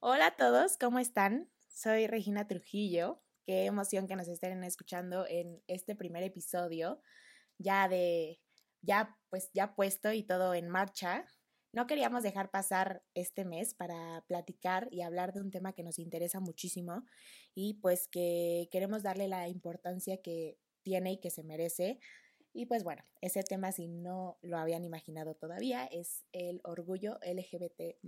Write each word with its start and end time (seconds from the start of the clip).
Hola 0.00 0.26
a 0.26 0.36
todos, 0.36 0.76
¿cómo 0.76 1.00
están? 1.00 1.50
Soy 1.66 2.06
Regina 2.06 2.46
Trujillo. 2.46 3.20
Qué 3.44 3.64
emoción 3.64 4.06
que 4.06 4.14
nos 4.14 4.28
estén 4.28 4.62
escuchando 4.62 5.26
en 5.26 5.60
este 5.66 5.96
primer 5.96 6.22
episodio, 6.22 7.02
ya 7.58 7.88
de, 7.88 8.40
ya 8.80 9.18
pues 9.28 9.50
ya 9.54 9.74
puesto 9.74 10.12
y 10.12 10.22
todo 10.22 10.54
en 10.54 10.68
marcha. 10.68 11.26
No 11.72 11.88
queríamos 11.88 12.22
dejar 12.22 12.52
pasar 12.52 13.02
este 13.14 13.44
mes 13.44 13.74
para 13.74 14.24
platicar 14.28 14.86
y 14.92 15.02
hablar 15.02 15.32
de 15.32 15.40
un 15.40 15.50
tema 15.50 15.72
que 15.72 15.82
nos 15.82 15.98
interesa 15.98 16.38
muchísimo 16.38 17.04
y 17.52 17.74
pues 17.80 18.06
que 18.06 18.68
queremos 18.70 19.02
darle 19.02 19.26
la 19.26 19.48
importancia 19.48 20.22
que 20.22 20.60
tiene 20.84 21.14
y 21.14 21.20
que 21.20 21.30
se 21.30 21.42
merece. 21.42 21.98
Y 22.52 22.66
pues 22.66 22.84
bueno, 22.84 23.02
ese 23.20 23.42
tema, 23.42 23.72
si 23.72 23.88
no 23.88 24.38
lo 24.42 24.58
habían 24.58 24.84
imaginado 24.84 25.34
todavía, 25.34 25.86
es 25.86 26.24
el 26.30 26.60
orgullo 26.62 27.18
LGBT 27.22 28.00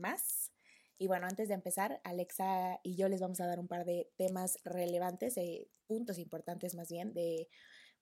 y 1.00 1.06
bueno, 1.06 1.26
antes 1.26 1.48
de 1.48 1.54
empezar, 1.54 1.98
Alexa 2.04 2.78
y 2.82 2.94
yo 2.94 3.08
les 3.08 3.22
vamos 3.22 3.40
a 3.40 3.46
dar 3.46 3.58
un 3.58 3.68
par 3.68 3.86
de 3.86 4.12
temas 4.18 4.58
relevantes, 4.64 5.34
de 5.34 5.66
puntos 5.86 6.18
importantes 6.18 6.74
más 6.74 6.90
bien, 6.90 7.14
de 7.14 7.48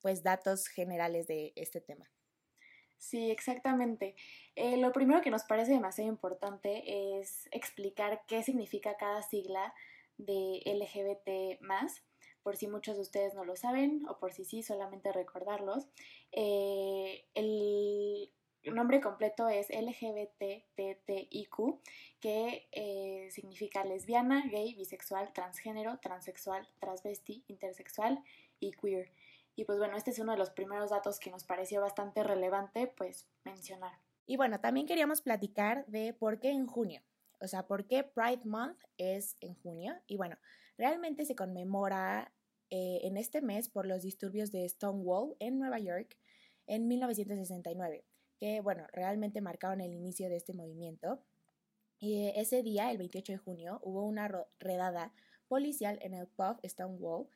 pues 0.00 0.24
datos 0.24 0.66
generales 0.66 1.28
de 1.28 1.52
este 1.54 1.80
tema. 1.80 2.10
Sí, 2.96 3.30
exactamente. 3.30 4.16
Eh, 4.56 4.78
lo 4.78 4.92
primero 4.92 5.20
que 5.20 5.30
nos 5.30 5.44
parece 5.44 5.70
demasiado 5.70 6.10
importante 6.10 7.20
es 7.20 7.48
explicar 7.52 8.24
qué 8.26 8.42
significa 8.42 8.96
cada 8.96 9.22
sigla 9.22 9.72
de 10.16 10.60
LGBT 10.66 11.60
por 12.42 12.56
si 12.56 12.66
muchos 12.66 12.96
de 12.96 13.02
ustedes 13.02 13.34
no 13.34 13.44
lo 13.44 13.54
saben 13.54 14.04
o 14.08 14.18
por 14.18 14.32
si 14.32 14.44
sí, 14.44 14.64
solamente 14.64 15.12
recordarlos. 15.12 15.86
Eh, 16.32 17.26
el 17.34 18.32
nombre 18.64 19.00
completo 19.00 19.48
es 19.48 19.68
LGBTTIQ, 19.70 21.56
que 22.20 22.68
eh, 22.72 23.28
significa 23.30 23.84
lesbiana, 23.84 24.44
gay, 24.50 24.74
bisexual, 24.74 25.32
transgénero, 25.32 25.98
transexual, 25.98 26.68
transvesti, 26.80 27.44
intersexual 27.48 28.22
y 28.60 28.72
queer. 28.72 29.12
Y 29.54 29.64
pues 29.64 29.78
bueno, 29.78 29.96
este 29.96 30.10
es 30.10 30.18
uno 30.18 30.32
de 30.32 30.38
los 30.38 30.50
primeros 30.50 30.90
datos 30.90 31.18
que 31.18 31.30
nos 31.30 31.44
pareció 31.44 31.80
bastante 31.80 32.22
relevante 32.22 32.86
pues 32.86 33.26
mencionar. 33.44 33.92
Y 34.26 34.36
bueno, 34.36 34.60
también 34.60 34.86
queríamos 34.86 35.22
platicar 35.22 35.86
de 35.86 36.12
por 36.12 36.38
qué 36.38 36.50
en 36.50 36.66
junio. 36.66 37.02
O 37.40 37.48
sea, 37.48 37.66
por 37.66 37.86
qué 37.86 38.04
Pride 38.04 38.44
Month 38.44 38.78
es 38.98 39.36
en 39.40 39.54
junio. 39.54 39.94
Y 40.06 40.16
bueno, 40.16 40.36
realmente 40.76 41.24
se 41.24 41.34
conmemora 41.34 42.32
eh, 42.70 43.00
en 43.02 43.16
este 43.16 43.40
mes 43.40 43.68
por 43.68 43.86
los 43.86 44.02
disturbios 44.02 44.52
de 44.52 44.68
Stonewall 44.68 45.36
en 45.38 45.58
Nueva 45.58 45.78
York 45.78 46.16
en 46.66 46.86
1969 46.86 48.04
que, 48.38 48.60
bueno, 48.60 48.86
realmente 48.92 49.40
marcaron 49.40 49.80
el 49.80 49.92
inicio 49.92 50.28
de 50.28 50.36
este 50.36 50.54
movimiento. 50.54 51.22
Y 51.98 52.26
eh, 52.26 52.32
ese 52.36 52.62
día, 52.62 52.90
el 52.90 52.98
28 52.98 53.32
de 53.32 53.38
junio, 53.38 53.80
hubo 53.82 54.04
una 54.04 54.28
redada 54.58 55.12
policial 55.48 55.98
en 56.02 56.14
el 56.14 56.26
pub 56.28 56.58
Stonewall, 56.64 57.28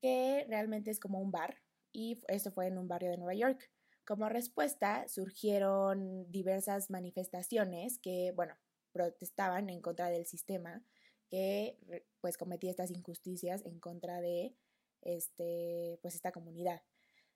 que 0.00 0.46
realmente 0.48 0.90
es 0.90 1.00
como 1.00 1.20
un 1.20 1.30
bar, 1.30 1.58
y 1.92 2.20
esto 2.28 2.50
fue 2.50 2.66
en 2.66 2.78
un 2.78 2.88
barrio 2.88 3.10
de 3.10 3.18
Nueva 3.18 3.34
York. 3.34 3.70
Como 4.04 4.28
respuesta, 4.28 5.08
surgieron 5.08 6.30
diversas 6.30 6.90
manifestaciones 6.90 7.98
que, 7.98 8.32
bueno, 8.36 8.54
protestaban 8.92 9.70
en 9.70 9.80
contra 9.80 10.08
del 10.08 10.26
sistema 10.26 10.82
que 11.28 11.78
pues 12.20 12.36
cometía 12.36 12.70
estas 12.70 12.90
injusticias 12.90 13.64
en 13.64 13.80
contra 13.80 14.20
de 14.20 14.54
este 15.02 15.98
pues 16.00 16.14
esta 16.14 16.32
comunidad. 16.32 16.82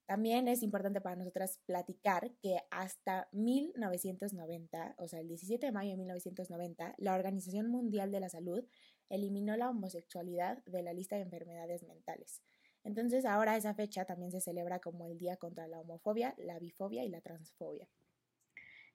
También 0.09 0.49
es 0.49 0.63
importante 0.63 1.03
para 1.03 1.17
nosotras 1.17 1.61
platicar 1.67 2.33
que 2.41 2.63
hasta 2.71 3.29
1990, 3.33 4.95
o 4.97 5.07
sea, 5.07 5.21
el 5.21 5.29
17 5.29 5.67
de 5.67 5.71
mayo 5.71 5.91
de 5.91 5.99
1990, 5.99 6.95
la 6.97 7.15
Organización 7.15 7.71
Mundial 7.71 8.11
de 8.11 8.21
la 8.21 8.31
Salud 8.31 8.65
eliminó 9.11 9.55
la 9.59 9.69
homosexualidad 9.69 10.65
de 10.65 10.83
la 10.83 10.95
lista 10.95 11.17
de 11.17 11.23
enfermedades 11.23 11.83
mentales. 11.83 12.41
Entonces 12.85 13.27
ahora 13.27 13.59
esa 13.59 13.75
fecha 13.75 14.07
también 14.07 14.33
se 14.33 14.41
celebra 14.41 14.79
como 14.79 15.05
el 15.05 15.19
Día 15.19 15.37
contra 15.37 15.69
la 15.69 15.79
Homofobia, 15.79 16.35
la 16.39 16.59
Bifobia 16.59 17.05
y 17.05 17.11
la 17.11 17.21
Transfobia. 17.21 17.87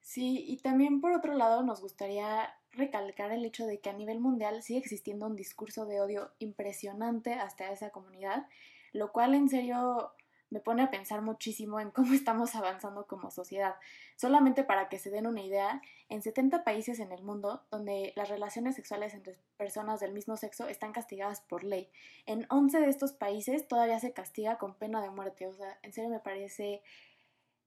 Sí, 0.01 0.43
y 0.47 0.57
también 0.57 0.99
por 0.99 1.11
otro 1.11 1.35
lado 1.35 1.61
nos 1.61 1.79
gustaría 1.79 2.55
recalcar 2.71 3.31
el 3.31 3.45
hecho 3.45 3.67
de 3.67 3.79
que 3.81 3.91
a 3.91 3.93
nivel 3.93 4.19
mundial 4.19 4.63
sigue 4.63 4.79
existiendo 4.79 5.27
un 5.27 5.35
discurso 5.35 5.85
de 5.85 6.01
odio 6.01 6.31
impresionante 6.39 7.35
hasta 7.35 7.71
esa 7.71 7.91
comunidad, 7.91 8.47
lo 8.93 9.11
cual 9.11 9.35
en 9.35 9.47
serio 9.47 10.11
me 10.53 10.59
pone 10.59 10.83
a 10.83 10.91
pensar 10.91 11.23
muchísimo 11.23 11.79
en 11.79 11.89
cómo 11.89 12.13
estamos 12.13 12.53
avanzando 12.53 13.07
como 13.07 13.31
sociedad. 13.31 13.75
Solamente 14.15 14.63
para 14.63 14.87
que 14.87 14.99
se 14.99 15.09
den 15.09 15.25
una 15.25 15.41
idea, 15.41 15.81
en 16.09 16.21
70 16.21 16.63
países 16.63 16.99
en 16.99 17.11
el 17.11 17.23
mundo 17.23 17.63
donde 17.71 18.13
las 18.15 18.29
relaciones 18.29 18.75
sexuales 18.75 19.15
entre 19.15 19.35
personas 19.57 19.99
del 19.99 20.13
mismo 20.13 20.37
sexo 20.37 20.67
están 20.67 20.93
castigadas 20.93 21.41
por 21.41 21.63
ley. 21.63 21.89
En 22.27 22.45
11 22.49 22.79
de 22.81 22.89
estos 22.89 23.13
países 23.13 23.67
todavía 23.67 23.99
se 23.99 24.13
castiga 24.13 24.59
con 24.59 24.75
pena 24.75 25.01
de 25.01 25.09
muerte. 25.09 25.47
O 25.47 25.53
sea, 25.53 25.79
en 25.81 25.91
serio 25.91 26.11
me 26.11 26.19
parece 26.19 26.83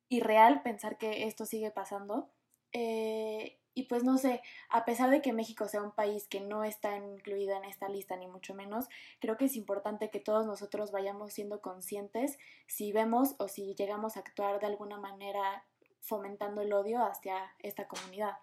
irreal 0.09 0.63
pensar 0.63 0.97
que 0.97 1.27
esto 1.27 1.45
sigue 1.45 1.73
pasando. 1.73 2.31
Eh, 2.73 3.59
y 3.77 3.83
pues 3.83 4.05
no 4.05 4.17
sé, 4.17 4.41
a 4.71 4.87
pesar 4.87 5.11
de 5.11 5.21
que 5.21 5.35
México 5.35 5.69
sea 5.69 5.83
un 5.83 5.93
país 5.93 6.27
que 6.29 6.41
no 6.41 6.65
está 6.65 6.97
incluido 6.97 7.55
en 7.55 7.65
esta 7.67 7.91
lista, 7.91 8.17
ni 8.17 8.27
mucho 8.27 8.55
menos, 8.55 8.89
creo 9.21 9.37
que 9.37 9.45
es 9.45 9.55
importante 9.55 10.11
que 10.11 10.19
todos 10.19 10.47
nosotros 10.47 10.93
vayamos 10.93 11.35
siendo 11.35 11.61
conscientes 11.61 12.39
si 12.67 12.91
vemos 12.93 13.35
o 13.39 13.49
si 13.49 13.75
llegamos 13.75 14.17
a 14.17 14.21
actuar 14.21 14.61
de 14.61 14.67
alguna 14.67 14.99
manera 14.99 15.67
fomentando 16.01 16.63
el 16.63 16.73
odio 16.73 17.05
hacia 17.05 17.53
esta 17.59 17.87
comunidad. 17.87 18.39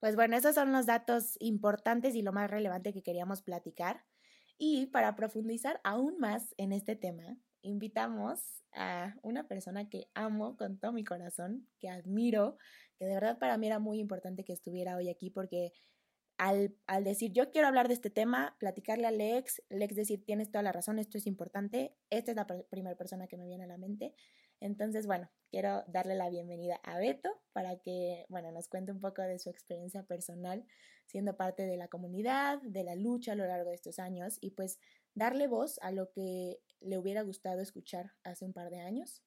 Pues 0.00 0.16
bueno, 0.16 0.34
esos 0.34 0.54
son 0.54 0.72
los 0.72 0.86
datos 0.86 1.36
importantes 1.38 2.14
y 2.14 2.22
lo 2.22 2.32
más 2.32 2.50
relevante 2.50 2.94
que 2.94 3.02
queríamos 3.02 3.42
platicar. 3.42 4.06
Y 4.56 4.86
para 4.86 5.14
profundizar 5.14 5.78
aún 5.84 6.18
más 6.18 6.54
en 6.56 6.72
este 6.72 6.96
tema, 6.96 7.36
invitamos 7.62 8.62
a 8.72 9.14
una 9.22 9.46
persona 9.46 9.88
que 9.88 10.08
amo 10.14 10.56
con 10.56 10.78
todo 10.78 10.92
mi 10.92 11.04
corazón, 11.04 11.66
que 11.78 11.88
admiro, 11.88 12.56
que 12.98 13.06
de 13.06 13.14
verdad 13.14 13.38
para 13.38 13.58
mí 13.58 13.66
era 13.66 13.78
muy 13.78 13.98
importante 13.98 14.44
que 14.44 14.52
estuviera 14.52 14.96
hoy 14.96 15.08
aquí 15.08 15.30
porque 15.30 15.72
al, 16.38 16.74
al, 16.86 17.04
decir 17.04 17.32
yo 17.32 17.50
quiero 17.50 17.68
hablar 17.68 17.88
de 17.88 17.94
este 17.94 18.10
tema, 18.10 18.56
platicarle 18.58 19.06
a 19.06 19.10
Lex, 19.10 19.62
Lex 19.68 19.94
decir 19.94 20.24
tienes 20.24 20.50
toda 20.50 20.62
la 20.62 20.72
razón, 20.72 20.98
esto 20.98 21.18
es 21.18 21.26
importante, 21.26 21.94
esta 22.10 22.32
es 22.32 22.36
la 22.36 22.46
primera 22.46 22.96
persona 22.96 23.26
que 23.28 23.36
me 23.36 23.46
viene 23.46 23.64
a 23.64 23.68
la 23.68 23.78
mente. 23.78 24.14
Entonces, 24.60 25.08
bueno, 25.08 25.28
quiero 25.50 25.82
darle 25.88 26.14
la 26.14 26.30
bienvenida 26.30 26.76
a 26.84 26.96
Beto 26.98 27.42
para 27.52 27.80
que, 27.80 28.26
bueno, 28.28 28.52
nos 28.52 28.68
cuente 28.68 28.92
un 28.92 29.00
poco 29.00 29.20
de 29.22 29.40
su 29.40 29.50
experiencia 29.50 30.04
personal 30.04 30.64
siendo 31.06 31.36
parte 31.36 31.66
de 31.66 31.76
la 31.76 31.88
comunidad, 31.88 32.62
de 32.62 32.84
la 32.84 32.94
lucha 32.94 33.32
a 33.32 33.34
lo 33.34 33.44
largo 33.44 33.70
de 33.70 33.74
estos 33.74 33.98
años 33.98 34.38
y 34.40 34.52
pues 34.52 34.78
darle 35.14 35.48
voz 35.48 35.78
a 35.82 35.90
lo 35.90 36.10
que 36.12 36.60
le 36.84 36.98
hubiera 36.98 37.22
gustado 37.22 37.60
escuchar 37.60 38.12
hace 38.24 38.44
un 38.44 38.52
par 38.52 38.70
de 38.70 38.80
años. 38.80 39.22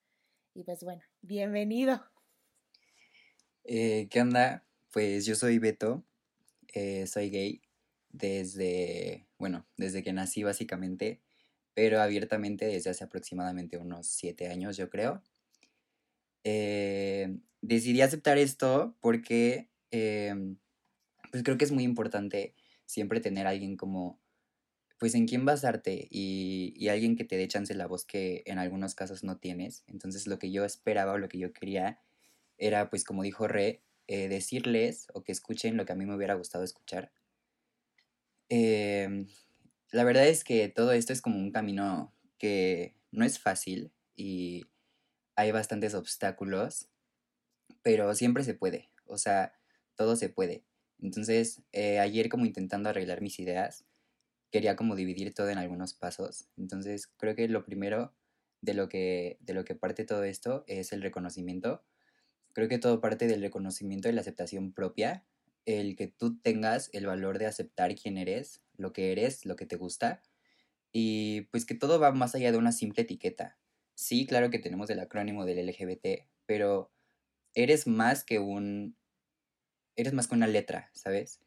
Y 0.53 0.63
pues 0.63 0.83
bueno, 0.83 1.01
bienvenido. 1.21 2.03
Eh, 3.63 4.07
¿Qué 4.09 4.21
onda? 4.21 4.65
Pues 4.91 5.25
yo 5.25 5.35
soy 5.35 5.59
Beto, 5.59 6.05
eh, 6.73 7.07
soy 7.07 7.29
gay 7.29 7.61
desde, 8.09 9.27
bueno, 9.37 9.67
desde 9.75 10.03
que 10.03 10.13
nací 10.13 10.43
básicamente, 10.43 11.21
pero 11.73 12.01
abiertamente 12.01 12.65
desde 12.65 12.91
hace 12.91 13.03
aproximadamente 13.03 13.77
unos 13.77 14.07
siete 14.07 14.47
años, 14.47 14.77
yo 14.77 14.89
creo. 14.89 15.21
Eh, 16.43 17.37
decidí 17.61 18.01
aceptar 18.01 18.37
esto 18.37 18.95
porque 19.01 19.69
pues 21.31 21.43
creo 21.43 21.57
que 21.57 21.65
es 21.65 21.71
muy 21.71 21.83
importante 21.83 22.53
siempre 22.85 23.19
tener 23.19 23.47
a 23.47 23.51
alguien 23.51 23.77
como 23.77 24.19
pues 24.97 25.15
en 25.15 25.27
quién 25.27 25.45
basarte 25.45 26.07
y, 26.09 26.73
y, 26.77 26.89
alguien 26.89 27.15
que 27.15 27.25
te 27.25 27.37
dé 27.37 27.47
chance 27.47 27.73
la 27.75 27.87
voz 27.87 28.05
que 28.05 28.43
en 28.45 28.59
algunos 28.59 28.95
casos 28.95 29.23
no 29.23 29.37
tienes. 29.37 29.83
Entonces 29.87 30.27
lo 30.27 30.39
que 30.39 30.51
yo 30.51 30.63
esperaba 30.65 31.13
o 31.13 31.17
lo 31.17 31.27
que 31.29 31.37
yo 31.37 31.51
quería 31.53 31.99
era, 32.57 32.89
pues 32.89 33.03
como 33.03 33.23
dijo 33.23 33.47
Re, 33.47 33.83
eh, 34.07 34.27
decirles 34.27 35.07
o 35.13 35.23
que 35.23 35.31
escuchen 35.31 35.77
lo 35.77 35.85
que 35.85 35.93
a 35.93 35.95
mí 35.95 36.05
me 36.05 36.15
hubiera 36.15 36.35
gustado 36.35 36.63
escuchar. 36.63 37.11
Em, 38.49 39.27
la 39.91 40.03
verdad 40.03 40.27
es 40.27 40.43
que 40.43 40.67
todo 40.69 40.91
esto 40.91 41.11
es 41.11 41.21
como 41.21 41.39
un 41.39 41.51
camino 41.51 42.13
que 42.37 42.95
no 43.11 43.25
es 43.25 43.39
fácil 43.39 43.91
y 44.15 44.65
hay 45.35 45.51
bastantes 45.51 45.95
obstáculos, 45.95 46.87
pero 47.81 48.13
siempre 48.13 48.43
se 48.43 48.53
puede, 48.53 48.91
o 49.05 49.17
sea, 49.17 49.53
todo 49.95 50.15
se 50.15 50.29
puede. 50.29 50.63
Entonces, 51.01 51.63
eh, 51.71 51.99
ayer 51.99 52.29
como 52.29 52.45
intentando 52.45 52.89
arreglar 52.89 53.21
mis 53.21 53.39
ideas, 53.39 53.85
quería 54.55 54.77
como 54.77 54.95
dividir 54.95 55.33
todo 55.33 55.49
en 55.49 55.57
algunos 55.57 55.93
pasos. 55.93 56.47
Entonces, 56.55 57.07
creo 57.17 57.35
que 57.35 57.49
lo 57.49 57.65
primero 57.65 58.15
de 58.61 58.73
lo 58.73 58.87
que, 58.87 59.37
de 59.41 59.53
lo 59.53 59.65
que 59.65 59.75
parte 59.75 60.05
todo 60.05 60.23
esto 60.23 60.63
es 60.65 60.93
el 60.93 61.01
reconocimiento. 61.01 61.83
Creo 62.53 62.69
que 62.69 62.77
todo 62.77 63.01
parte 63.01 63.27
del 63.27 63.41
reconocimiento 63.41 64.07
y 64.07 64.13
la 64.13 64.21
aceptación 64.21 64.71
propia, 64.71 65.25
el 65.65 65.97
que 65.97 66.07
tú 66.07 66.39
tengas 66.39 66.89
el 66.93 67.05
valor 67.05 67.37
de 67.37 67.47
aceptar 67.47 67.95
quién 67.95 68.17
eres, 68.17 68.61
lo 68.77 68.93
que 68.93 69.11
eres, 69.11 69.45
lo 69.45 69.57
que 69.57 69.65
te 69.65 69.75
gusta, 69.75 70.23
y 70.93 71.41
pues 71.51 71.65
que 71.65 71.75
todo 71.75 71.99
va 71.99 72.13
más 72.13 72.33
allá 72.33 72.53
de 72.53 72.57
una 72.57 72.71
simple 72.71 73.03
etiqueta. 73.03 73.57
Sí, 73.93 74.25
claro 74.25 74.51
que 74.51 74.59
tenemos 74.59 74.89
el 74.89 75.01
acrónimo 75.01 75.43
del 75.43 75.67
LGBT, 75.67 76.29
pero 76.45 76.93
eres 77.55 77.87
más 77.87 78.23
que 78.23 78.39
un... 78.39 78.95
eres 79.97 80.13
más 80.13 80.29
que 80.29 80.35
una 80.35 80.47
letra, 80.47 80.91
¿sabes? 80.93 81.41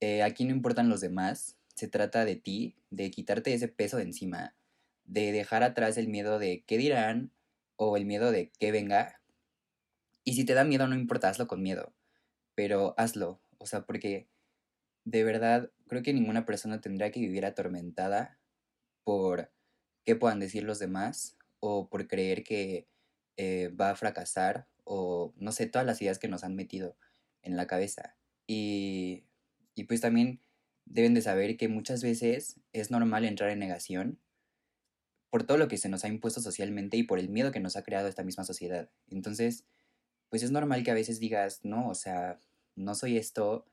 Eh, 0.00 0.24
aquí 0.24 0.44
no 0.44 0.50
importan 0.50 0.88
los 0.88 1.00
demás, 1.00 1.54
se 1.78 1.86
trata 1.86 2.24
de 2.24 2.34
ti, 2.34 2.76
de 2.90 3.10
quitarte 3.12 3.54
ese 3.54 3.68
peso 3.68 3.98
de 3.98 4.02
encima, 4.02 4.56
de 5.04 5.30
dejar 5.30 5.62
atrás 5.62 5.96
el 5.96 6.08
miedo 6.08 6.40
de 6.40 6.64
qué 6.66 6.76
dirán 6.76 7.32
o 7.76 7.96
el 7.96 8.04
miedo 8.04 8.32
de 8.32 8.50
qué 8.58 8.72
venga. 8.72 9.20
Y 10.24 10.34
si 10.34 10.44
te 10.44 10.54
da 10.54 10.64
miedo, 10.64 10.88
no 10.88 10.96
importa, 10.96 11.28
hazlo 11.28 11.46
con 11.46 11.62
miedo, 11.62 11.94
pero 12.56 12.94
hazlo, 12.98 13.40
o 13.58 13.66
sea, 13.66 13.86
porque 13.86 14.28
de 15.04 15.22
verdad 15.22 15.70
creo 15.86 16.02
que 16.02 16.12
ninguna 16.12 16.44
persona 16.44 16.80
tendría 16.80 17.12
que 17.12 17.20
vivir 17.20 17.46
atormentada 17.46 18.40
por 19.04 19.52
qué 20.04 20.16
puedan 20.16 20.40
decir 20.40 20.64
los 20.64 20.80
demás 20.80 21.38
o 21.60 21.88
por 21.88 22.08
creer 22.08 22.42
que 22.42 22.88
eh, 23.36 23.68
va 23.68 23.90
a 23.90 23.96
fracasar 23.96 24.66
o 24.82 25.32
no 25.36 25.52
sé, 25.52 25.66
todas 25.66 25.86
las 25.86 26.02
ideas 26.02 26.18
que 26.18 26.28
nos 26.28 26.42
han 26.42 26.56
metido 26.56 26.96
en 27.42 27.56
la 27.56 27.68
cabeza. 27.68 28.16
Y 28.48 29.24
pues 29.86 30.00
también 30.00 30.40
deben 30.90 31.14
de 31.14 31.22
saber 31.22 31.56
que 31.56 31.68
muchas 31.68 32.02
veces 32.02 32.60
es 32.72 32.90
normal 32.90 33.24
entrar 33.24 33.50
en 33.50 33.58
negación 33.58 34.18
por 35.30 35.44
todo 35.44 35.58
lo 35.58 35.68
que 35.68 35.76
se 35.76 35.88
nos 35.88 36.04
ha 36.04 36.08
impuesto 36.08 36.40
socialmente 36.40 36.96
y 36.96 37.02
por 37.02 37.18
el 37.18 37.28
miedo 37.28 37.52
que 37.52 37.60
nos 37.60 37.76
ha 37.76 37.82
creado 37.82 38.08
esta 38.08 38.24
misma 38.24 38.44
sociedad. 38.44 38.90
Entonces, 39.08 39.64
pues 40.30 40.42
es 40.42 40.50
normal 40.50 40.82
que 40.84 40.90
a 40.90 40.94
veces 40.94 41.20
digas, 41.20 41.60
no, 41.64 41.88
o 41.88 41.94
sea, 41.94 42.38
no 42.74 42.94
soy 42.94 43.18
esto 43.18 43.66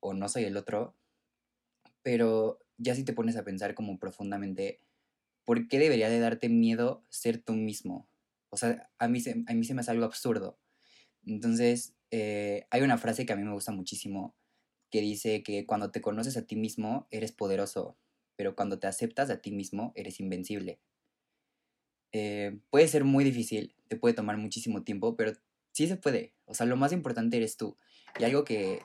o 0.00 0.14
no 0.14 0.28
soy 0.28 0.44
el 0.44 0.56
otro, 0.56 0.94
pero 2.02 2.60
ya 2.78 2.94
si 2.94 3.04
te 3.04 3.12
pones 3.12 3.36
a 3.36 3.44
pensar 3.44 3.74
como 3.74 3.98
profundamente, 3.98 4.80
¿por 5.44 5.68
qué 5.68 5.78
debería 5.78 6.08
de 6.08 6.20
darte 6.20 6.48
miedo 6.48 7.04
ser 7.08 7.38
tú 7.38 7.54
mismo? 7.54 8.08
O 8.50 8.56
sea, 8.56 8.90
a 8.98 9.08
mí 9.08 9.20
se, 9.20 9.44
a 9.46 9.54
mí 9.54 9.64
se 9.64 9.74
me 9.74 9.80
hace 9.80 9.90
algo 9.90 10.04
absurdo. 10.04 10.58
Entonces, 11.26 11.94
eh, 12.10 12.66
hay 12.70 12.82
una 12.82 12.98
frase 12.98 13.26
que 13.26 13.32
a 13.32 13.36
mí 13.36 13.42
me 13.42 13.52
gusta 13.52 13.72
muchísimo 13.72 14.36
que 14.92 15.00
dice 15.00 15.42
que 15.42 15.66
cuando 15.66 15.90
te 15.90 16.02
conoces 16.02 16.36
a 16.36 16.46
ti 16.46 16.54
mismo 16.54 17.08
eres 17.10 17.32
poderoso, 17.32 17.96
pero 18.36 18.54
cuando 18.54 18.78
te 18.78 18.86
aceptas 18.86 19.30
a 19.30 19.40
ti 19.40 19.50
mismo 19.50 19.92
eres 19.96 20.20
invencible. 20.20 20.78
Eh, 22.12 22.58
puede 22.68 22.86
ser 22.88 23.02
muy 23.02 23.24
difícil, 23.24 23.74
te 23.88 23.96
puede 23.96 24.14
tomar 24.14 24.36
muchísimo 24.36 24.84
tiempo, 24.84 25.16
pero 25.16 25.32
sí 25.72 25.88
se 25.88 25.96
puede. 25.96 26.34
O 26.44 26.52
sea, 26.52 26.66
lo 26.66 26.76
más 26.76 26.92
importante 26.92 27.38
eres 27.38 27.56
tú. 27.56 27.78
Y 28.20 28.24
algo 28.24 28.44
que, 28.44 28.82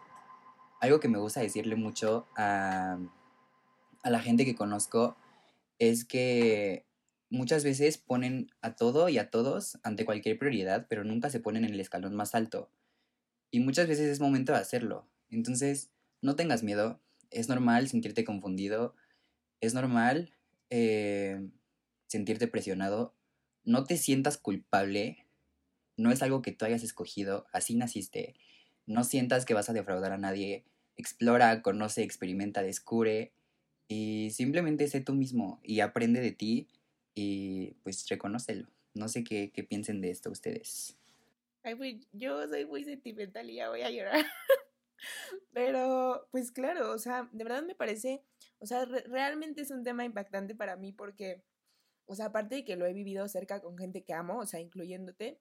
algo 0.80 1.02
que 1.02 1.10
me 1.10 1.20
gusta 1.20 1.42
decirle 1.42 1.76
mucho 1.76 2.26
a, 2.38 2.98
a 4.02 4.10
la 4.10 4.22
gente 4.22 4.46
que 4.46 4.56
conozco 4.56 5.18
es 5.78 6.06
que 6.06 6.86
muchas 7.30 7.66
veces 7.66 7.98
ponen 7.98 8.50
a 8.62 8.78
todo 8.78 9.10
y 9.10 9.18
a 9.18 9.30
todos 9.30 9.78
ante 9.84 10.06
cualquier 10.06 10.40
prioridad, 10.40 10.88
pero 10.90 11.04
nunca 11.04 11.30
se 11.30 11.42
ponen 11.42 11.66
en 11.66 11.74
el 11.74 11.82
escalón 11.82 12.16
más 12.16 12.34
alto. 12.34 12.72
Y 13.52 13.60
muchas 13.60 13.90
veces 13.90 14.08
es 14.08 14.22
momento 14.22 14.54
de 14.54 14.60
hacerlo. 14.60 15.06
Entonces, 15.30 15.92
no 16.22 16.36
tengas 16.36 16.64
miedo. 16.64 17.00
Es 17.30 17.50
normal 17.50 17.88
sentirte 17.88 18.24
confundido. 18.24 18.96
Es 19.62 19.74
normal 19.74 20.34
eh, 20.70 21.50
sentirte 22.08 22.48
presionado. 22.48 23.16
No 23.64 23.84
te 23.84 23.98
sientas 23.98 24.38
culpable. 24.38 25.26
No 25.98 26.12
es 26.12 26.22
algo 26.22 26.42
que 26.42 26.52
tú 26.52 26.66
hayas 26.66 26.84
escogido. 26.84 27.48
Así 27.52 27.76
naciste. 27.76 28.36
No 28.86 29.04
sientas 29.04 29.46
que 29.46 29.54
vas 29.54 29.70
a 29.70 29.74
defraudar 29.74 30.12
a 30.12 30.18
nadie. 30.18 30.66
Explora, 30.96 31.62
conoce, 31.62 32.04
experimenta, 32.04 32.62
descubre. 32.62 33.34
Y 33.88 34.32
simplemente 34.32 34.88
sé 34.88 35.02
tú 35.02 35.14
mismo 35.14 35.60
y 35.64 35.80
aprende 35.80 36.20
de 36.22 36.32
ti 36.32 36.68
y 37.16 37.72
pues 37.84 38.08
reconócelo. 38.10 38.68
No 38.94 39.08
sé 39.08 39.24
qué, 39.24 39.52
qué 39.54 39.64
piensen 39.64 40.02
de 40.02 40.12
esto 40.12 40.30
ustedes. 40.30 40.98
Ay, 41.64 42.02
yo 42.14 42.48
soy 42.48 42.66
muy 42.66 42.84
sentimental 42.84 43.50
y 43.50 43.56
ya 43.56 43.70
voy 43.70 43.82
a 43.82 43.92
llorar. 43.92 44.26
Pero, 45.54 46.28
pues 46.32 46.52
claro, 46.52 46.92
o 46.92 47.00
sea, 47.00 47.30
de 47.32 47.44
verdad 47.44 47.64
me 47.64 47.76
parece, 47.76 48.24
o 48.60 48.66
sea, 48.66 48.86
realmente 48.86 49.62
es 49.62 49.72
un 49.72 49.84
tema 49.84 50.06
impactante 50.06 50.56
para 50.56 50.76
mí 50.78 50.94
porque, 50.94 51.44
o 52.06 52.16
sea, 52.16 52.28
aparte 52.28 52.56
de 52.56 52.66
que 52.66 52.76
lo 52.76 52.86
he 52.86 52.94
vivido 52.94 53.28
cerca 53.28 53.62
con 53.62 53.78
gente 53.78 54.04
que 54.04 54.14
amo, 54.14 54.40
o 54.40 54.46
sea, 54.46 54.60
incluyéndote, 54.60 55.40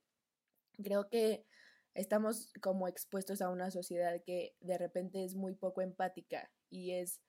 creo 0.82 1.08
que 1.08 1.46
estamos 1.94 2.52
como 2.60 2.88
expuestos 2.88 3.40
a 3.40 3.50
una 3.50 3.70
sociedad 3.70 4.22
que 4.24 4.56
de 4.60 4.78
repente 4.78 5.24
es 5.24 5.34
muy 5.34 5.54
poco 5.54 5.82
empática 5.82 6.50
y 6.70 6.92
es, 6.92 7.20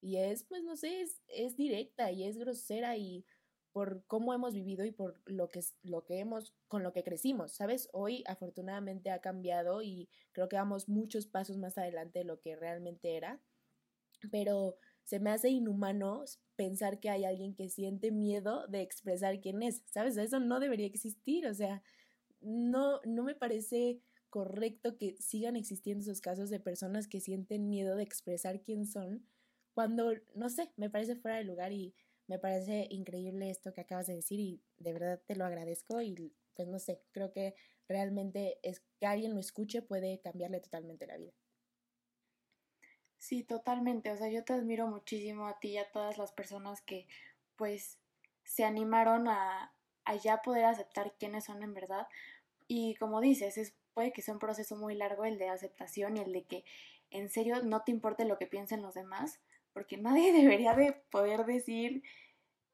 y 0.00 0.16
es, 0.16 0.44
pues 0.44 0.62
no 0.64 0.76
sé, 0.76 1.02
es, 1.02 1.22
es 1.28 1.56
directa 1.56 2.10
y 2.10 2.24
es 2.24 2.38
grosera 2.38 2.96
y 2.96 3.24
por 3.72 4.04
cómo 4.06 4.34
hemos 4.34 4.54
vivido 4.54 4.84
y 4.84 4.90
por 4.90 5.20
lo 5.26 5.48
que, 5.48 5.60
lo 5.82 6.04
que 6.04 6.18
hemos, 6.18 6.54
con 6.68 6.82
lo 6.82 6.92
que 6.92 7.04
crecimos, 7.04 7.52
¿sabes? 7.52 7.88
Hoy 7.92 8.24
afortunadamente 8.26 9.10
ha 9.10 9.20
cambiado 9.20 9.82
y 9.82 10.08
creo 10.32 10.48
que 10.48 10.56
vamos 10.56 10.88
muchos 10.88 11.26
pasos 11.26 11.56
más 11.56 11.78
adelante 11.78 12.20
de 12.20 12.24
lo 12.24 12.40
que 12.40 12.56
realmente 12.56 13.16
era, 13.16 13.40
pero 14.30 14.76
se 15.04 15.20
me 15.20 15.30
hace 15.30 15.48
inhumano 15.48 16.24
pensar 16.56 17.00
que 17.00 17.10
hay 17.10 17.24
alguien 17.24 17.54
que 17.54 17.68
siente 17.68 18.10
miedo 18.10 18.66
de 18.66 18.82
expresar 18.82 19.40
quién 19.40 19.62
es, 19.62 19.82
¿sabes? 19.86 20.16
Eso 20.16 20.40
no 20.40 20.60
debería 20.60 20.86
existir, 20.86 21.46
o 21.46 21.54
sea, 21.54 21.82
no, 22.40 23.00
no 23.04 23.22
me 23.22 23.34
parece 23.34 24.00
correcto 24.30 24.96
que 24.96 25.16
sigan 25.20 25.56
existiendo 25.56 26.02
esos 26.02 26.20
casos 26.20 26.50
de 26.50 26.60
personas 26.60 27.08
que 27.08 27.20
sienten 27.20 27.68
miedo 27.68 27.96
de 27.96 28.02
expresar 28.02 28.62
quién 28.62 28.86
son, 28.86 29.26
cuando, 29.74 30.12
no 30.34 30.50
sé, 30.50 30.72
me 30.76 30.90
parece 30.90 31.16
fuera 31.16 31.38
de 31.38 31.44
lugar 31.44 31.72
y 31.72 31.94
me 32.30 32.38
parece 32.38 32.86
increíble 32.90 33.50
esto 33.50 33.74
que 33.74 33.80
acabas 33.80 34.06
de 34.06 34.14
decir 34.14 34.38
y 34.38 34.62
de 34.78 34.92
verdad 34.92 35.20
te 35.26 35.34
lo 35.34 35.44
agradezco 35.44 36.00
y 36.00 36.32
pues 36.54 36.68
no 36.68 36.78
sé, 36.78 37.02
creo 37.10 37.32
que 37.32 37.56
realmente 37.88 38.60
es 38.62 38.82
que 39.00 39.06
alguien 39.06 39.34
lo 39.34 39.40
escuche 39.40 39.82
puede 39.82 40.20
cambiarle 40.20 40.60
totalmente 40.60 41.08
la 41.08 41.16
vida. 41.16 41.32
Sí, 43.18 43.44
totalmente. 43.44 44.10
O 44.12 44.16
sea, 44.16 44.28
yo 44.30 44.44
te 44.44 44.52
admiro 44.54 44.86
muchísimo 44.86 45.46
a 45.46 45.58
ti 45.60 45.70
y 45.70 45.78
a 45.78 45.90
todas 45.90 46.18
las 46.18 46.32
personas 46.32 46.80
que 46.82 47.06
pues 47.56 47.98
se 48.44 48.64
animaron 48.64 49.28
a, 49.28 49.74
a 50.04 50.16
ya 50.16 50.42
poder 50.42 50.64
aceptar 50.64 51.14
quiénes 51.18 51.44
son 51.44 51.62
en 51.62 51.74
verdad. 51.74 52.06
Y 52.68 52.94
como 52.96 53.20
dices, 53.20 53.58
es, 53.58 53.74
puede 53.94 54.12
que 54.12 54.22
sea 54.22 54.34
un 54.34 54.40
proceso 54.40 54.76
muy 54.76 54.94
largo 54.94 55.24
el 55.24 55.38
de 55.38 55.48
aceptación 55.48 56.16
y 56.16 56.20
el 56.20 56.32
de 56.32 56.44
que 56.44 56.64
en 57.10 57.28
serio 57.30 57.62
no 57.62 57.82
te 57.82 57.92
importe 57.92 58.24
lo 58.24 58.38
que 58.38 58.46
piensen 58.46 58.82
los 58.82 58.94
demás, 58.94 59.40
porque 59.80 59.96
nadie 59.96 60.30
debería 60.34 60.74
de 60.74 60.92
poder 61.10 61.46
decir 61.46 62.02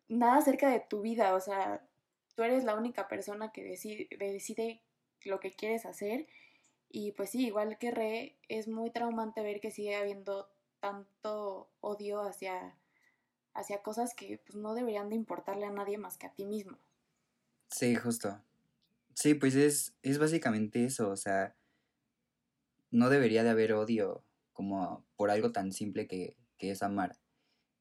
nada 0.08 0.38
acerca 0.38 0.68
de 0.70 0.80
tu 0.80 1.02
vida, 1.02 1.36
o 1.36 1.40
sea, 1.40 1.86
tú 2.34 2.42
eres 2.42 2.64
la 2.64 2.74
única 2.74 3.06
persona 3.06 3.52
que 3.52 3.62
decide, 3.62 4.82
lo 5.24 5.38
que 5.38 5.52
quieres 5.52 5.86
hacer 5.86 6.26
y 6.90 7.12
pues 7.12 7.30
sí, 7.30 7.46
igual 7.46 7.78
que 7.78 7.92
Re, 7.92 8.36
es 8.48 8.66
muy 8.66 8.90
traumante 8.90 9.40
ver 9.42 9.60
que 9.60 9.70
sigue 9.70 9.94
habiendo 9.94 10.48
tanto 10.80 11.68
odio 11.80 12.22
hacia, 12.22 12.76
hacia 13.54 13.82
cosas 13.82 14.12
que 14.14 14.40
pues 14.44 14.56
no 14.56 14.74
deberían 14.74 15.08
de 15.08 15.14
importarle 15.14 15.66
a 15.66 15.70
nadie 15.70 15.98
más 15.98 16.18
que 16.18 16.26
a 16.26 16.34
ti 16.34 16.44
mismo. 16.44 16.76
Sí, 17.70 17.94
justo. 17.94 18.40
Sí, 19.14 19.34
pues 19.34 19.54
es, 19.54 19.94
es 20.02 20.18
básicamente 20.18 20.84
eso, 20.84 21.10
o 21.10 21.16
sea, 21.16 21.54
no 22.90 23.10
debería 23.10 23.44
de 23.44 23.50
haber 23.50 23.74
odio 23.74 24.24
como 24.52 25.04
por 25.16 25.30
algo 25.30 25.52
tan 25.52 25.72
simple 25.72 26.08
que, 26.08 26.36
que 26.58 26.70
es 26.70 26.82
amar. 26.82 27.18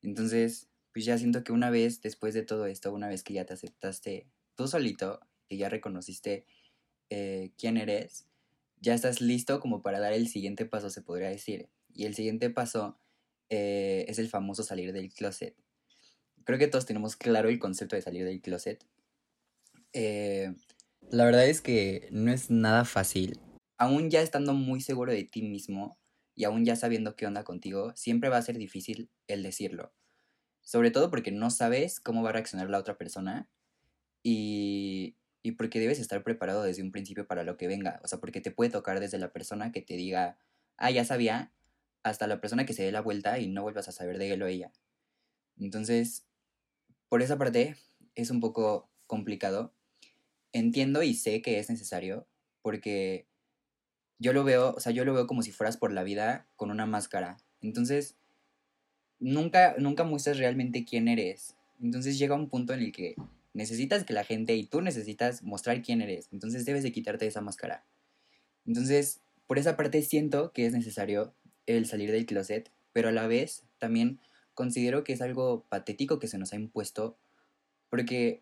Entonces, 0.01 0.69
pues 0.93 1.05
ya 1.05 1.17
siento 1.17 1.43
que 1.43 1.51
una 1.51 1.69
vez 1.69 2.01
después 2.01 2.33
de 2.33 2.43
todo 2.43 2.67
esto, 2.67 2.93
una 2.93 3.07
vez 3.07 3.23
que 3.23 3.33
ya 3.33 3.45
te 3.45 3.53
aceptaste 3.53 4.29
tú 4.55 4.67
solito, 4.67 5.19
que 5.47 5.57
ya 5.57 5.69
reconociste 5.69 6.45
eh, 7.09 7.51
quién 7.57 7.77
eres, 7.77 8.27
ya 8.79 8.93
estás 8.93 9.21
listo 9.21 9.59
como 9.59 9.81
para 9.81 9.99
dar 9.99 10.13
el 10.13 10.27
siguiente 10.27 10.65
paso, 10.65 10.89
se 10.89 11.01
podría 11.01 11.29
decir. 11.29 11.69
Y 11.93 12.05
el 12.05 12.15
siguiente 12.15 12.49
paso 12.49 12.99
eh, 13.49 14.05
es 14.07 14.19
el 14.19 14.29
famoso 14.29 14.63
salir 14.63 14.93
del 14.93 15.13
closet. 15.13 15.55
Creo 16.43 16.59
que 16.59 16.67
todos 16.67 16.85
tenemos 16.85 17.15
claro 17.15 17.49
el 17.49 17.59
concepto 17.59 17.95
de 17.95 18.01
salir 18.01 18.25
del 18.25 18.41
closet. 18.41 18.85
Eh, 19.93 20.53
la 21.09 21.25
verdad 21.25 21.47
es 21.47 21.61
que 21.61 22.07
no 22.11 22.31
es 22.31 22.49
nada 22.49 22.85
fácil. 22.85 23.39
Aún 23.77 24.09
ya 24.09 24.21
estando 24.21 24.53
muy 24.53 24.81
seguro 24.81 25.11
de 25.11 25.23
ti 25.23 25.41
mismo, 25.41 25.97
y 26.35 26.43
aún 26.43 26.65
ya 26.65 26.75
sabiendo 26.75 27.15
qué 27.15 27.25
onda 27.25 27.43
contigo, 27.43 27.93
siempre 27.95 28.29
va 28.29 28.37
a 28.37 28.41
ser 28.41 28.57
difícil 28.57 29.09
el 29.27 29.41
decirlo. 29.41 29.93
Sobre 30.61 30.91
todo 30.91 31.09
porque 31.09 31.31
no 31.31 31.49
sabes 31.49 31.99
cómo 31.99 32.23
va 32.23 32.29
a 32.29 32.33
reaccionar 32.33 32.69
la 32.69 32.79
otra 32.79 32.97
persona 32.97 33.49
y, 34.21 35.15
y 35.41 35.53
porque 35.53 35.79
debes 35.79 35.99
estar 35.99 36.23
preparado 36.23 36.63
desde 36.63 36.81
un 36.81 36.91
principio 36.91 37.27
para 37.27 37.43
lo 37.43 37.55
que 37.55 37.67
venga. 37.67 38.01
O 38.03 38.07
sea, 38.07 38.19
porque 38.19 38.41
te 38.41 38.51
puede 38.51 38.71
tocar 38.71 38.99
desde 38.99 39.19
la 39.19 39.31
persona 39.31 39.71
que 39.71 39.81
te 39.81 39.95
diga, 39.95 40.37
ah, 40.77 40.91
ya 40.91 41.05
sabía, 41.05 41.53
hasta 42.03 42.27
la 42.27 42.41
persona 42.41 42.65
que 42.65 42.73
se 42.73 42.83
dé 42.83 42.91
la 42.91 43.01
vuelta 43.01 43.39
y 43.39 43.47
no 43.47 43.63
vuelvas 43.63 43.87
a 43.87 43.91
saber 43.91 44.17
de 44.17 44.31
él 44.33 44.43
o 44.43 44.47
ella. 44.47 44.71
Entonces, 45.57 46.25
por 47.09 47.21
esa 47.21 47.37
parte 47.37 47.77
es 48.15 48.29
un 48.29 48.39
poco 48.39 48.89
complicado. 49.07 49.73
Entiendo 50.51 51.03
y 51.03 51.13
sé 51.13 51.41
que 51.41 51.59
es 51.59 51.69
necesario 51.69 52.27
porque 52.61 53.27
yo 54.19 54.33
lo 54.33 54.43
veo, 54.43 54.73
o 54.75 54.79
sea, 54.79 54.91
yo 54.91 55.05
lo 55.05 55.13
veo 55.13 55.27
como 55.27 55.41
si 55.41 55.51
fueras 55.51 55.77
por 55.77 55.91
la 55.91 56.03
vida 56.03 56.47
con 56.55 56.71
una 56.71 56.85
máscara. 56.85 57.37
Entonces, 57.61 58.15
nunca, 59.19 59.75
nunca 59.77 60.03
muestras 60.03 60.37
realmente 60.37 60.85
quién 60.85 61.07
eres. 61.07 61.55
Entonces 61.81 62.17
llega 62.17 62.35
un 62.35 62.49
punto 62.49 62.73
en 62.73 62.79
el 62.81 62.91
que 62.91 63.15
necesitas 63.53 64.03
que 64.03 64.13
la 64.13 64.23
gente 64.23 64.55
y 64.55 64.65
tú 64.65 64.81
necesitas 64.81 65.43
mostrar 65.43 65.81
quién 65.81 66.01
eres. 66.01 66.29
Entonces 66.31 66.65
debes 66.65 66.83
de 66.83 66.91
quitarte 66.91 67.27
esa 67.27 67.41
máscara. 67.41 67.85
Entonces, 68.65 69.21
por 69.47 69.59
esa 69.59 69.77
parte 69.77 70.01
siento 70.01 70.51
que 70.51 70.65
es 70.65 70.73
necesario 70.73 71.33
el 71.65 71.85
salir 71.85 72.11
del 72.11 72.25
closet 72.25 72.71
pero 72.95 73.09
a 73.09 73.11
la 73.11 73.27
vez 73.27 73.65
también 73.77 74.21
considero 74.53 75.03
que 75.03 75.11
es 75.11 75.21
algo 75.21 75.65
patético 75.67 76.17
que 76.17 76.29
se 76.29 76.37
nos 76.37 76.53
ha 76.53 76.55
impuesto, 76.55 77.17
porque 77.89 78.41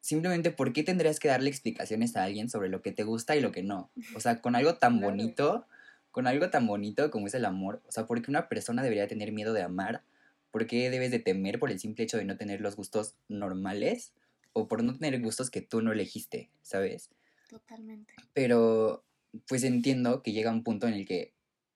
simplemente, 0.00 0.50
¿por 0.50 0.72
qué 0.72 0.82
tendrías 0.82 1.20
que 1.20 1.28
darle 1.28 1.50
explicaciones 1.50 2.16
a 2.16 2.24
alguien 2.24 2.48
sobre 2.48 2.68
lo 2.68 2.82
que 2.82 2.92
te 2.92 3.04
gusta 3.04 3.36
y 3.36 3.40
lo 3.40 3.52
que 3.52 3.62
no? 3.62 3.90
O 4.14 4.20
sea, 4.20 4.40
con 4.40 4.56
algo 4.56 4.76
tan 4.76 5.00
bonito, 5.00 5.66
con 6.10 6.26
algo 6.26 6.50
tan 6.50 6.66
bonito 6.66 7.10
como 7.10 7.26
es 7.26 7.34
el 7.34 7.44
amor, 7.44 7.82
o 7.86 7.92
sea, 7.92 8.06
¿por 8.06 8.20
qué 8.22 8.30
una 8.30 8.48
persona 8.48 8.82
debería 8.82 9.08
tener 9.08 9.32
miedo 9.32 9.52
de 9.52 9.62
amar? 9.62 10.02
¿Por 10.50 10.66
qué 10.66 10.90
debes 10.90 11.10
de 11.10 11.20
temer 11.20 11.58
por 11.58 11.70
el 11.70 11.78
simple 11.78 12.04
hecho 12.04 12.16
de 12.16 12.24
no 12.24 12.36
tener 12.36 12.60
los 12.60 12.76
gustos 12.76 13.14
normales? 13.28 14.12
O 14.52 14.66
por 14.66 14.82
no 14.82 14.98
tener 14.98 15.20
gustos 15.20 15.48
que 15.48 15.60
tú 15.60 15.80
no 15.80 15.92
elegiste, 15.92 16.50
¿sabes? 16.62 17.10
Totalmente. 17.48 18.12
Pero, 18.32 19.04
pues 19.46 19.62
entiendo 19.62 20.22
que 20.22 20.32
llega 20.32 20.50
un 20.50 20.64
punto 20.64 20.88
en 20.88 20.94
el 20.94 21.06
que 21.06 21.32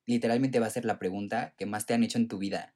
literalmente 0.07 0.59
va 0.59 0.67
a 0.67 0.71
ser 0.71 0.85
la 0.85 0.99
pregunta 0.99 1.55
que 1.57 1.67
más 1.67 1.87
te 1.87 1.95
han 1.95 2.03
hecho 2.03 2.19
en 2.19 2.27
tu 2.27 2.39
vida. 2.39 2.74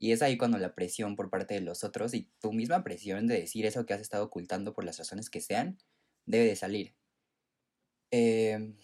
Y 0.00 0.12
es 0.12 0.22
ahí 0.22 0.36
cuando 0.36 0.58
la 0.58 0.74
presión 0.74 1.14
por 1.14 1.30
parte 1.30 1.54
de 1.54 1.60
los 1.60 1.84
otros 1.84 2.14
y 2.14 2.28
tu 2.40 2.52
misma 2.52 2.82
presión 2.82 3.28
de 3.28 3.38
decir 3.38 3.66
eso 3.66 3.86
que 3.86 3.94
has 3.94 4.00
estado 4.00 4.24
ocultando 4.24 4.72
por 4.72 4.84
las 4.84 4.98
razones 4.98 5.30
que 5.30 5.40
sean, 5.40 5.78
debe 6.26 6.46
de 6.46 6.56
salir. 6.56 6.94
Eh, 8.10 8.74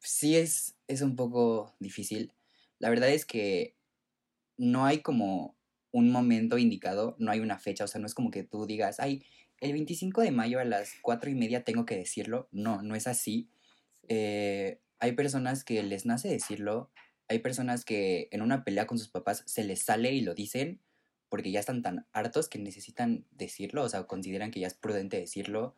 sí 0.00 0.36
es, 0.36 0.76
es 0.88 1.00
un 1.00 1.16
poco 1.16 1.74
difícil. 1.78 2.32
La 2.80 2.90
verdad 2.90 3.10
es 3.10 3.24
que 3.24 3.76
no 4.58 4.84
hay 4.84 5.02
como 5.02 5.56
un 5.92 6.10
momento 6.10 6.58
indicado, 6.58 7.16
no 7.18 7.30
hay 7.30 7.40
una 7.40 7.58
fecha, 7.58 7.84
o 7.84 7.88
sea, 7.88 8.00
no 8.00 8.06
es 8.06 8.14
como 8.14 8.30
que 8.30 8.42
tú 8.42 8.66
digas, 8.66 9.00
ay, 9.00 9.22
el 9.60 9.72
25 9.72 10.22
de 10.22 10.32
mayo 10.32 10.58
a 10.58 10.64
las 10.64 10.94
4 11.02 11.30
y 11.30 11.34
media 11.34 11.64
tengo 11.64 11.84
que 11.84 11.96
decirlo. 11.96 12.48
No, 12.50 12.82
no 12.82 12.94
es 12.94 13.06
así. 13.06 13.50
Eh, 14.08 14.80
hay 14.98 15.12
personas 15.12 15.64
que 15.64 15.82
les 15.82 16.06
nace 16.06 16.28
decirlo, 16.28 16.90
hay 17.30 17.38
personas 17.38 17.84
que 17.84 18.28
en 18.32 18.42
una 18.42 18.64
pelea 18.64 18.88
con 18.88 18.98
sus 18.98 19.08
papás 19.08 19.44
se 19.46 19.62
les 19.62 19.82
sale 19.82 20.12
y 20.12 20.20
lo 20.20 20.34
dicen 20.34 20.80
porque 21.28 21.52
ya 21.52 21.60
están 21.60 21.80
tan 21.80 22.08
hartos 22.12 22.48
que 22.48 22.58
necesitan 22.58 23.24
decirlo, 23.30 23.84
o 23.84 23.88
sea, 23.88 24.02
consideran 24.08 24.50
que 24.50 24.58
ya 24.58 24.66
es 24.66 24.74
prudente 24.74 25.16
decirlo. 25.16 25.76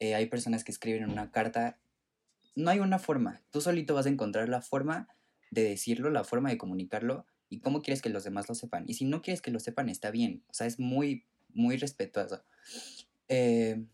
Eh, 0.00 0.16
hay 0.16 0.26
personas 0.26 0.64
que 0.64 0.72
escriben 0.72 1.08
una 1.08 1.30
carta. 1.30 1.78
No 2.56 2.70
hay 2.70 2.80
una 2.80 2.98
forma. 2.98 3.40
Tú 3.52 3.60
solito 3.60 3.94
vas 3.94 4.06
a 4.06 4.08
encontrar 4.08 4.48
la 4.48 4.62
forma 4.62 5.06
de 5.52 5.62
decirlo, 5.62 6.10
la 6.10 6.24
forma 6.24 6.50
de 6.50 6.58
comunicarlo 6.58 7.24
y 7.48 7.60
cómo 7.60 7.82
quieres 7.82 8.02
que 8.02 8.10
los 8.10 8.24
demás 8.24 8.48
lo 8.48 8.56
sepan. 8.56 8.84
Y 8.88 8.94
si 8.94 9.04
no 9.04 9.22
quieres 9.22 9.40
que 9.42 9.52
lo 9.52 9.60
sepan, 9.60 9.88
está 9.88 10.10
bien. 10.10 10.42
O 10.48 10.54
sea, 10.54 10.66
es 10.66 10.80
muy, 10.80 11.24
muy 11.50 11.76
respetuoso. 11.76 12.42
Eh, 13.28 13.84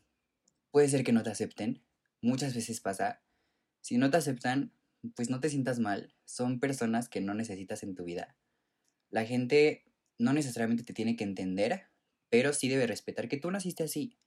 puede 0.71 0.89
ser 0.89 1.05
que 1.05 1.13
no 1.13 1.23
te 1.23 1.29
acepten. 1.29 1.83
Muchas 2.23 2.55
veces 2.55 2.81
pasa. 2.81 3.21
Si 3.83 3.99
no 3.99 4.11
te 4.11 4.17
aceptan, 4.17 4.73
pues 5.15 5.31
no 5.31 5.41
te 5.41 5.49
sientas 5.49 5.79
mal, 5.79 6.15
son 6.25 6.61
personas 6.61 7.09
que 7.09 7.21
no 7.21 7.35
necesitas 7.35 7.83
en 7.83 7.95
tu 7.95 8.05
vida. 8.05 8.37
La 9.11 9.25
gente 9.25 9.85
no 10.19 10.33
necesariamente 10.33 10.83
te 10.83 10.95
tiene 10.95 11.17
que 11.17 11.25
entender, 11.25 11.85
pero 12.29 12.53
sí 12.53 12.69
debe 12.69 12.87
respetar 12.87 13.29
que 13.29 13.37
tú 13.37 13.51
naciste 13.51 13.85
así. 13.85 14.19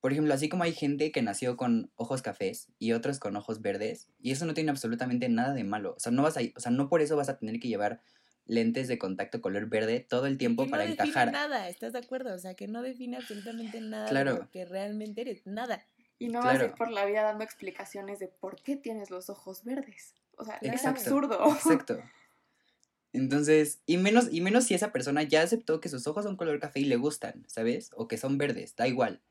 Por 0.00 0.12
ejemplo, 0.12 0.34
así 0.34 0.48
como 0.48 0.64
hay 0.64 0.72
gente 0.72 1.10
que 1.10 1.22
nació 1.22 1.56
con 1.56 1.90
ojos 1.96 2.22
cafés 2.22 2.72
y 2.78 2.92
otros 2.92 3.18
con 3.18 3.34
ojos 3.36 3.62
verdes, 3.62 4.12
y 4.20 4.30
eso 4.30 4.46
no 4.46 4.54
tiene 4.54 4.70
absolutamente 4.70 5.28
nada 5.28 5.54
de 5.54 5.64
malo. 5.64 5.94
O 5.96 6.00
sea, 6.00 6.12
no 6.12 6.22
vas 6.22 6.36
a, 6.36 6.40
o 6.54 6.60
sea, 6.60 6.70
no 6.70 6.88
por 6.88 7.00
eso 7.00 7.16
vas 7.16 7.28
a 7.28 7.38
tener 7.38 7.58
que 7.58 7.68
llevar 7.68 8.00
lentes 8.44 8.88
de 8.88 8.98
contacto 8.98 9.40
color 9.40 9.68
verde 9.68 10.00
todo 10.00 10.26
el 10.26 10.38
tiempo 10.38 10.68
para 10.68 10.84
encajar. 10.84 11.26
No 11.26 11.32
define 11.32 11.48
nada, 11.48 11.68
¿estás 11.68 11.92
de 11.92 11.98
acuerdo? 11.98 12.34
O 12.34 12.38
sea, 12.38 12.54
que 12.54 12.68
no 12.68 12.82
define 12.82 13.16
absolutamente 13.16 13.80
nada 13.80 14.08
claro. 14.08 14.48
que 14.52 14.64
realmente 14.64 15.22
eres, 15.22 15.46
nada. 15.46 15.84
Y 16.18 16.28
no 16.28 16.40
vas 16.40 16.60
a 16.60 16.64
ir 16.64 16.74
por 16.74 16.90
la 16.90 17.04
vida 17.04 17.22
dando 17.22 17.44
explicaciones 17.44 18.18
de 18.18 18.28
por 18.28 18.62
qué 18.62 18.76
tienes 18.76 19.10
los 19.10 19.28
ojos 19.28 19.64
verdes. 19.64 20.14
O 20.38 20.44
sea, 20.44 20.56
es 20.62 20.84
absurdo. 20.84 21.38
Exacto. 21.54 21.98
Entonces, 23.12 23.80
y 23.86 23.96
menos, 23.96 24.28
y 24.30 24.40
menos 24.40 24.64
si 24.64 24.74
esa 24.74 24.92
persona 24.92 25.22
ya 25.22 25.42
aceptó 25.42 25.80
que 25.80 25.88
sus 25.88 26.06
ojos 26.06 26.24
son 26.24 26.36
color 26.36 26.60
café 26.60 26.80
y 26.80 26.84
le 26.84 26.96
gustan, 26.96 27.44
¿sabes? 27.48 27.90
O 27.94 28.08
que 28.08 28.18
son 28.18 28.36
verdes, 28.36 28.76
da 28.76 28.86
igual. 28.88 29.22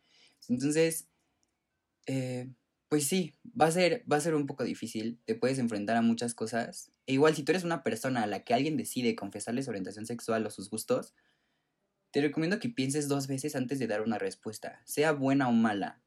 Entonces, 0.50 1.08
eh, 2.08 2.50
pues 2.90 3.08
sí, 3.08 3.36
va 3.60 3.68
a, 3.68 3.72
ser, 3.72 4.04
va 4.12 4.18
a 4.18 4.22
ser 4.22 4.36
un 4.36 4.48
poco 4.48 4.64
difícil, 4.64 5.20
te 5.26 5.36
puedes 5.36 5.60
enfrentar 5.60 5.98
a 5.98 6.02
muchas 6.02 6.34
cosas. 6.34 6.92
E 7.06 7.14
igual, 7.14 7.36
si 7.36 7.44
tú 7.44 7.52
eres 7.52 7.64
una 7.64 7.84
persona 7.84 8.24
a 8.24 8.28
la 8.28 8.44
que 8.44 8.54
alguien 8.54 8.78
decide 8.78 9.16
confesarle 9.16 9.64
su 9.64 9.70
orientación 9.70 10.06
sexual 10.06 10.46
o 10.46 10.50
sus 10.50 10.70
gustos, 10.70 11.14
te 12.12 12.22
recomiendo 12.22 12.60
que 12.60 12.70
pienses 12.70 13.08
dos 13.08 13.28
veces 13.28 13.56
antes 13.56 13.78
de 13.78 13.88
dar 13.88 14.02
una 14.02 14.18
respuesta, 14.18 14.82
sea 14.86 15.12
buena 15.12 15.50
o 15.50 15.52
mala. 15.52 16.02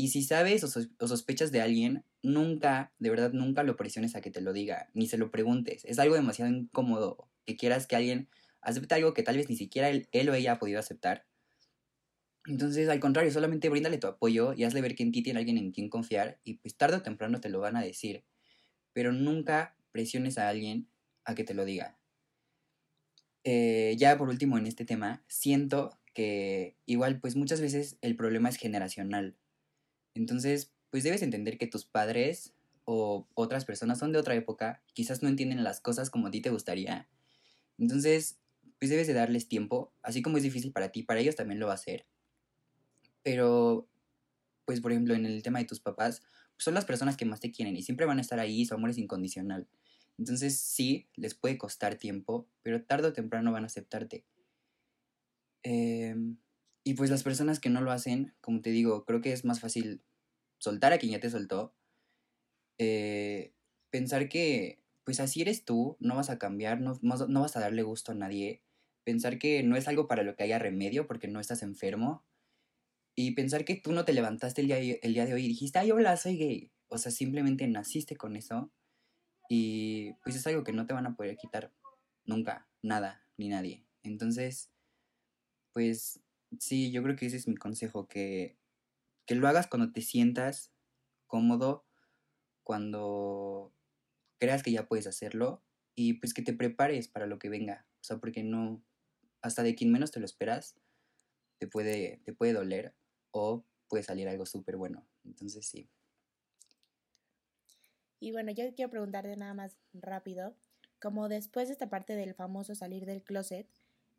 Y 0.00 0.10
si 0.10 0.22
sabes 0.22 0.62
o, 0.62 1.08
sospechas 1.08 1.50
de 1.50 1.60
alguien, 1.60 2.04
nunca, 2.22 2.92
de 3.00 3.10
verdad, 3.10 3.32
nunca 3.32 3.64
lo 3.64 3.74
presiones 3.74 4.14
a 4.14 4.20
que 4.20 4.30
te 4.30 4.40
lo 4.40 4.52
diga, 4.52 4.88
ni 4.94 5.08
se 5.08 5.18
lo 5.18 5.32
preguntes. 5.32 5.84
Es 5.84 5.98
algo 5.98 6.14
demasiado 6.14 6.52
incómodo 6.52 7.28
que 7.44 7.56
quieras 7.56 7.88
que 7.88 7.96
alguien 7.96 8.28
acepte 8.60 8.94
algo 8.94 9.12
que 9.12 9.24
tal 9.24 9.36
vez 9.36 9.48
ni 9.48 9.56
siquiera 9.56 9.88
él, 9.88 10.28
o 10.30 10.34
ella 10.34 10.52
ha 10.52 10.58
podido 10.60 10.78
aceptar. 10.78 11.26
Entonces, 12.46 12.88
al 12.88 13.00
contrario, 13.00 13.32
solamente 13.32 13.70
bríndale 13.70 13.98
tu 13.98 14.06
apoyo 14.06 14.52
y 14.54 14.62
hazle 14.62 14.82
ver 14.82 14.94
que 14.94 15.02
en 15.02 15.10
ti 15.10 15.20
tiene 15.20 15.40
alguien 15.40 15.58
en 15.58 15.72
quien 15.72 15.88
confiar 15.88 16.38
y 16.44 16.54
pues 16.58 16.76
tarde 16.76 16.98
o 16.98 17.02
temprano 17.02 17.40
te 17.40 17.48
lo 17.48 17.58
van 17.58 17.74
a 17.74 17.82
decir. 17.82 18.22
Pero 18.92 19.10
nunca 19.10 19.74
presiones 19.90 20.38
a 20.38 20.48
alguien 20.48 20.86
a 21.24 21.34
que 21.34 21.42
te 21.42 21.54
lo 21.54 21.64
diga. 21.64 21.98
Eh, 23.42 23.96
ya 23.98 24.16
por 24.16 24.28
último 24.28 24.58
en 24.58 24.68
este 24.68 24.84
tema, 24.84 25.24
siento 25.26 25.98
que 26.14 26.76
igual 26.86 27.18
pues 27.18 27.34
muchas 27.34 27.60
veces 27.60 27.98
el 28.00 28.14
problema 28.14 28.48
es 28.48 28.58
generacional. 28.58 29.34
Entonces, 30.18 30.72
pues 30.90 31.04
debes 31.04 31.22
entender 31.22 31.58
que 31.58 31.68
tus 31.68 31.84
padres 31.84 32.52
o 32.84 33.28
otras 33.34 33.64
personas 33.64 34.00
son 34.00 34.12
de 34.12 34.18
otra 34.18 34.34
época, 34.34 34.82
quizás 34.92 35.22
no 35.22 35.28
entienden 35.28 35.62
las 35.62 35.80
cosas 35.80 36.10
como 36.10 36.26
a 36.26 36.30
ti 36.30 36.40
te 36.40 36.50
gustaría. 36.50 37.08
Entonces, 37.78 38.40
pues 38.80 38.90
debes 38.90 39.06
de 39.06 39.12
darles 39.12 39.48
tiempo, 39.48 39.92
así 40.02 40.20
como 40.20 40.36
es 40.36 40.42
difícil 40.42 40.72
para 40.72 40.90
ti, 40.90 41.04
para 41.04 41.20
ellos 41.20 41.36
también 41.36 41.60
lo 41.60 41.68
va 41.68 41.74
a 41.74 41.78
ser. 41.78 42.04
Pero, 43.22 43.88
pues 44.64 44.80
por 44.80 44.90
ejemplo, 44.90 45.14
en 45.14 45.24
el 45.24 45.42
tema 45.42 45.60
de 45.60 45.66
tus 45.66 45.78
papás, 45.78 46.22
son 46.56 46.74
las 46.74 46.84
personas 46.84 47.16
que 47.16 47.24
más 47.24 47.38
te 47.38 47.52
quieren 47.52 47.76
y 47.76 47.82
siempre 47.82 48.06
van 48.06 48.18
a 48.18 48.22
estar 48.22 48.40
ahí, 48.40 48.64
su 48.64 48.74
amor 48.74 48.90
es 48.90 48.98
incondicional. 48.98 49.68
Entonces 50.18 50.58
sí, 50.58 51.06
les 51.14 51.34
puede 51.34 51.58
costar 51.58 51.94
tiempo, 51.94 52.48
pero 52.62 52.82
tarde 52.82 53.08
o 53.08 53.12
temprano 53.12 53.52
van 53.52 53.62
a 53.62 53.66
aceptarte. 53.66 54.24
Eh, 55.62 56.16
y 56.82 56.94
pues 56.94 57.10
las 57.10 57.22
personas 57.22 57.60
que 57.60 57.68
no 57.68 57.82
lo 57.82 57.92
hacen, 57.92 58.34
como 58.40 58.62
te 58.62 58.70
digo, 58.70 59.04
creo 59.04 59.20
que 59.20 59.32
es 59.32 59.44
más 59.44 59.60
fácil 59.60 60.00
soltar 60.58 60.92
a 60.92 60.98
quien 60.98 61.12
ya 61.12 61.20
te 61.20 61.30
soltó. 61.30 61.74
Eh, 62.78 63.54
pensar 63.90 64.28
que, 64.28 64.82
pues 65.04 65.20
así 65.20 65.42
eres 65.42 65.64
tú, 65.64 65.96
no 66.00 66.16
vas 66.16 66.30
a 66.30 66.38
cambiar, 66.38 66.80
no, 66.80 66.98
no 67.02 67.40
vas 67.40 67.56
a 67.56 67.60
darle 67.60 67.82
gusto 67.82 68.12
a 68.12 68.14
nadie. 68.14 68.62
Pensar 69.04 69.38
que 69.38 69.62
no 69.62 69.76
es 69.76 69.88
algo 69.88 70.06
para 70.06 70.22
lo 70.22 70.36
que 70.36 70.44
haya 70.44 70.58
remedio 70.58 71.06
porque 71.06 71.28
no 71.28 71.40
estás 71.40 71.62
enfermo. 71.62 72.24
Y 73.14 73.32
pensar 73.32 73.64
que 73.64 73.76
tú 73.76 73.92
no 73.92 74.04
te 74.04 74.12
levantaste 74.12 74.60
el 74.60 74.68
día, 74.68 74.78
el 74.78 75.14
día 75.14 75.26
de 75.26 75.34
hoy 75.34 75.44
y 75.44 75.48
dijiste, 75.48 75.78
ay, 75.78 75.90
hola, 75.90 76.16
soy 76.16 76.36
gay. 76.36 76.72
O 76.88 76.98
sea, 76.98 77.10
simplemente 77.10 77.66
naciste 77.66 78.16
con 78.16 78.36
eso. 78.36 78.70
Y 79.48 80.12
pues 80.22 80.36
es 80.36 80.46
algo 80.46 80.62
que 80.62 80.72
no 80.72 80.86
te 80.86 80.94
van 80.94 81.06
a 81.06 81.16
poder 81.16 81.36
quitar 81.36 81.72
nunca, 82.24 82.68
nada, 82.82 83.26
ni 83.36 83.48
nadie. 83.48 83.84
Entonces, 84.02 84.70
pues 85.72 86.20
Sí, 86.58 86.90
yo 86.90 87.02
creo 87.02 87.14
que 87.16 87.26
ese 87.26 87.36
es 87.36 87.46
mi 87.46 87.56
consejo, 87.56 88.08
que, 88.08 88.56
que 89.28 89.34
lo 89.34 89.46
hagas 89.46 89.66
cuando 89.66 89.92
te 89.92 90.00
sientas 90.00 90.72
cómodo, 91.26 91.84
cuando 92.64 93.74
creas 94.38 94.62
que 94.62 94.72
ya 94.72 94.88
puedes 94.88 95.06
hacerlo 95.06 95.62
y 95.94 96.14
pues 96.14 96.32
que 96.32 96.40
te 96.40 96.54
prepares 96.54 97.08
para 97.08 97.26
lo 97.26 97.38
que 97.38 97.50
venga. 97.50 97.86
O 98.00 98.04
sea, 98.04 98.16
porque 98.16 98.42
no, 98.42 98.82
hasta 99.42 99.62
de 99.62 99.74
quien 99.74 99.92
menos 99.92 100.12
te 100.12 100.18
lo 100.18 100.24
esperas, 100.24 100.76
te 101.58 101.66
puede, 101.68 102.22
te 102.24 102.32
puede 102.32 102.54
doler 102.54 102.94
o 103.30 103.66
puede 103.86 104.02
salir 104.02 104.28
algo 104.28 104.46
súper 104.46 104.78
bueno. 104.78 105.06
Entonces 105.24 105.66
sí. 105.66 105.90
Y 108.20 108.32
bueno, 108.32 108.50
yo 108.50 108.74
quiero 108.74 108.90
preguntarte 108.90 109.36
nada 109.36 109.52
más 109.52 109.76
rápido, 109.92 110.56
como 111.02 111.28
después 111.28 111.68
de 111.68 111.74
esta 111.74 111.90
parte 111.90 112.16
del 112.16 112.32
famoso 112.32 112.74
salir 112.74 113.04
del 113.04 113.22
closet, 113.22 113.68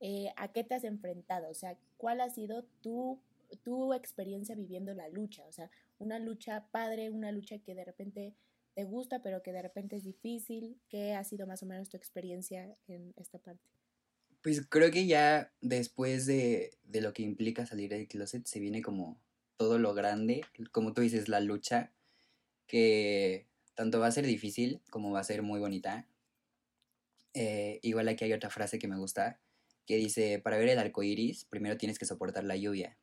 eh, 0.02 0.32
a 0.36 0.52
qué 0.52 0.64
te 0.64 0.76
has 0.76 0.84
enfrentado, 0.84 1.50
o 1.50 1.54
sea, 1.56 1.78
cuál 1.98 2.22
ha 2.22 2.30
sido 2.30 2.64
tu, 2.82 3.20
tu 3.64 3.94
experiencia 3.94 4.56
viviendo 4.56 4.94
la 4.94 5.10
lucha, 5.10 5.46
o 5.48 5.52
sea, 5.52 5.70
una 5.98 6.20
lucha 6.20 6.68
padre, 6.72 7.10
una 7.10 7.32
lucha 7.32 7.60
que 7.60 7.76
de 7.76 7.86
repente 7.86 8.36
te 8.76 8.84
gusta, 8.84 9.22
pero 9.22 9.42
que 9.42 9.52
de 9.52 9.62
repente 9.62 9.96
es 9.96 10.04
difícil, 10.04 10.80
¿qué 10.90 11.14
ha 11.14 11.24
sido 11.24 11.48
más 11.48 11.64
o 11.64 11.66
menos 11.66 11.90
tu 11.90 11.98
experiencia 11.98 12.78
en 12.88 13.14
esta 13.18 13.40
parte? 13.40 13.64
Pues 14.42 14.66
creo 14.68 14.92
que 14.92 15.06
ya 15.06 15.52
después 15.60 16.26
de, 16.26 16.78
de 16.84 17.02
lo 17.02 17.14
que 17.14 17.24
implica 17.24 17.66
salir 17.66 17.90
del 17.90 18.08
closet 18.08 18.46
se 18.46 18.60
viene 18.60 18.82
como 18.82 19.20
todo 19.58 19.78
lo 19.78 19.94
grande, 19.94 20.46
como 20.72 20.94
tú 20.94 21.02
dices, 21.02 21.28
la 21.28 21.42
lucha, 21.42 21.92
que 22.66 23.48
tanto 23.76 24.00
va 24.00 24.08
a 24.08 24.12
ser 24.12 24.26
difícil 24.26 24.82
como 24.90 25.12
va 25.12 25.20
a 25.20 25.24
ser 25.26 25.42
muy 25.42 25.60
bonita. 25.60 26.08
Eh, 27.34 27.80
igual 27.82 28.08
aquí 28.08 28.24
hay 28.24 28.34
otra 28.34 28.50
frase 28.50 28.80
que 28.80 28.88
me 28.88 28.98
gusta, 28.98 29.40
que 29.86 29.98
dice, 29.98 30.40
para 30.40 30.58
ver 30.58 30.70
el 30.70 30.80
arco 30.80 31.04
iris, 31.04 31.46
primero 31.46 31.78
tienes 31.78 32.00
que 32.00 32.06
soportar 32.06 32.44
la 32.44 32.56
lluvia. 32.56 32.98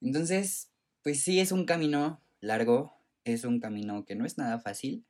Entonces, 0.00 0.70
pues 1.02 1.22
sí, 1.22 1.40
es 1.40 1.52
un 1.52 1.64
camino 1.64 2.22
largo, 2.40 2.92
es 3.24 3.44
un 3.44 3.60
camino 3.60 4.04
que 4.04 4.14
no 4.14 4.24
es 4.24 4.38
nada 4.38 4.58
fácil, 4.58 5.04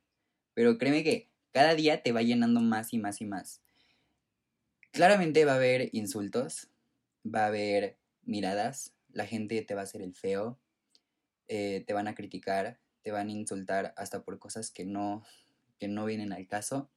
pero 0.53 0.77
créeme 0.77 1.03
que 1.03 1.29
cada 1.51 1.75
día 1.75 2.03
te 2.03 2.11
va 2.11 2.21
llenando 2.21 2.61
más 2.61 2.93
y 2.93 2.99
más 2.99 3.21
y 3.21 3.25
más. 3.25 3.61
claramente 4.91 5.45
va 5.45 5.53
a 5.53 5.55
haber 5.55 5.89
insultos, 5.93 6.69
va 7.23 7.43
a 7.43 7.47
haber 7.47 7.97
miradas, 8.23 8.95
la 9.09 9.25
gente 9.27 9.61
te 9.61 9.75
va 9.75 9.81
a 9.81 9.83
hacer 9.83 10.01
el 10.01 10.15
feo, 10.15 10.59
eh, 11.47 11.83
te 11.85 11.93
van 11.93 12.07
a 12.07 12.15
criticar, 12.15 12.79
te 13.03 13.11
van 13.11 13.29
a 13.29 13.31
insultar 13.31 13.93
hasta 13.97 14.23
por 14.23 14.39
cosas 14.39 14.71
que 14.71 14.85
no, 14.85 15.23
que 15.79 15.87
no 15.87 16.05
vienen 16.05 16.33
al 16.33 16.47
caso. 16.47 16.89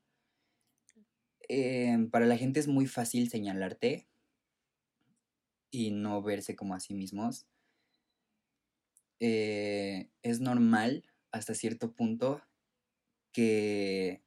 Em, 1.49 2.11
para 2.11 2.27
la 2.27 2.37
gente 2.37 2.61
es 2.61 2.69
muy 2.69 2.87
fácil 2.87 3.29
señalarte 3.29 4.07
y 5.71 5.91
no 5.91 6.23
verse 6.23 6.57
como 6.57 6.75
a 6.75 6.81
sí 6.81 6.95
mismos. 6.95 7.47
Eh, 9.21 10.11
es 10.23 10.41
normal 10.41 11.05
hasta 11.31 11.55
cierto 11.55 11.93
punto 11.93 12.43
que 13.33 14.23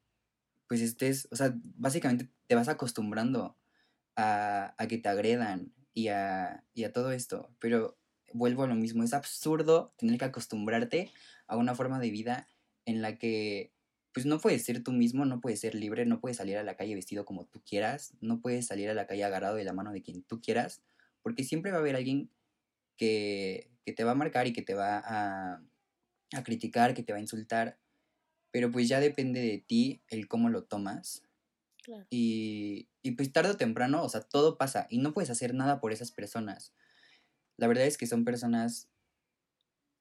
pues 0.68 0.82
estés, 0.82 1.28
o 1.32 1.36
sea, 1.36 1.54
básicamente 1.64 2.30
te 2.48 2.56
vas 2.56 2.68
acostumbrando 2.68 3.58
a, 4.16 4.76
que 4.88 4.98
te 4.98 5.10
agredan 5.10 5.74
y 5.94 6.08
a, 6.08 6.64
y 6.74 6.84
a 6.84 6.94
todo 6.94 7.12
esto, 7.12 7.54
pero 7.60 7.98
vuelvo 8.34 8.64
a 8.64 8.68
lo 8.68 8.76
mismo, 8.76 9.04
es 9.04 9.14
absurdo 9.14 9.94
tener 9.98 10.18
que 10.18 10.26
acostumbrarte 10.26 11.12
a 11.48 11.58
una 11.58 11.76
forma 11.76 12.00
de 12.00 12.10
vida 12.10 12.48
en 12.86 13.02
la 13.02 13.18
que 13.18 13.74
pues 14.14 14.26
no 14.28 14.40
puedes 14.40 14.64
ser 14.64 14.84
tú 14.84 14.92
mismo, 14.92 15.26
no 15.26 15.42
puedes 15.42 15.60
ser 15.60 15.74
libre, 15.74 16.06
no 16.06 16.20
puedes 16.20 16.38
salir 16.38 16.58
a 16.58 16.64
la 16.64 16.76
calle 16.76 16.94
vestido 16.94 17.26
como 17.26 17.46
tú 17.46 17.62
quieras, 17.66 18.14
no 18.22 18.42
puedes 18.42 18.68
salir 18.68 18.90
a 18.90 18.94
la 18.94 19.08
calle 19.08 19.24
agarrado 19.24 19.56
de 19.56 19.64
la 19.64 19.74
mano 19.74 19.92
de 19.92 20.04
quien 20.04 20.24
tú 20.24 20.40
quieras, 20.40 20.84
porque 21.24 21.44
siempre 21.44 21.72
va 21.72 21.78
a 21.78 21.80
haber 21.80 21.96
alguien 21.96 22.30
que, 22.98 23.70
te 23.86 24.04
va 24.04 24.12
a 24.12 24.16
marcar 24.16 24.48
y 24.48 24.54
que 24.54 24.62
te 24.62 24.74
va 24.74 24.98
a, 24.98 25.62
a 26.34 26.44
criticar, 26.44 26.94
que 26.94 27.04
te 27.04 27.14
va 27.14 27.18
a 27.18 27.22
insultar, 27.22 27.80
pero 28.52 28.72
pues 28.72 28.88
ya 28.88 29.00
depende 29.00 29.42
de 29.42 29.58
ti 29.58 30.04
el 30.10 30.28
cómo 30.28 30.50
lo 30.50 30.64
tomas. 30.64 31.24
Y, 32.10 32.88
y 33.02 33.12
pues 33.12 33.34
tarde 33.34 33.52
o 33.52 33.58
temprano, 33.58 34.04
o 34.04 34.10
sea, 34.10 34.22
todo 34.22 34.58
pasa 34.58 34.88
y 34.90 35.00
no 35.00 35.14
puedes 35.14 35.30
hacer 35.30 35.54
nada 35.54 35.82
por 35.82 35.92
esas 35.92 36.12
personas. 36.12 36.74
La 37.58 37.68
verdad 37.68 37.86
es 37.86 37.98
que 37.98 38.08
son 38.08 38.24
personas 38.24 38.90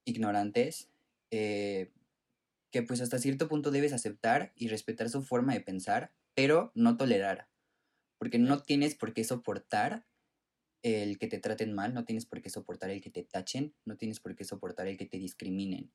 ignorantes, 0.05 0.89
eh, 1.31 1.91
que 2.71 2.83
pues 2.83 3.01
hasta 3.01 3.19
cierto 3.19 3.47
punto 3.47 3.71
debes 3.71 3.93
aceptar 3.93 4.53
y 4.55 4.67
respetar 4.67 5.09
su 5.09 5.23
forma 5.23 5.53
de 5.53 5.61
pensar, 5.61 6.13
pero 6.33 6.71
no 6.73 6.97
tolerar. 6.97 7.47
Porque 8.17 8.39
no 8.39 8.61
tienes 8.61 8.95
por 8.95 9.13
qué 9.13 9.23
soportar 9.23 10.05
el 10.83 11.17
que 11.17 11.27
te 11.27 11.39
traten 11.39 11.73
mal, 11.73 11.93
no 11.93 12.05
tienes 12.05 12.25
por 12.25 12.41
qué 12.41 12.49
soportar 12.49 12.89
el 12.89 13.01
que 13.01 13.09
te 13.09 13.23
tachen, 13.23 13.73
no 13.85 13.97
tienes 13.97 14.19
por 14.19 14.35
qué 14.35 14.43
soportar 14.43 14.87
el 14.87 14.97
que 14.97 15.05
te 15.05 15.17
discriminen. 15.17 15.91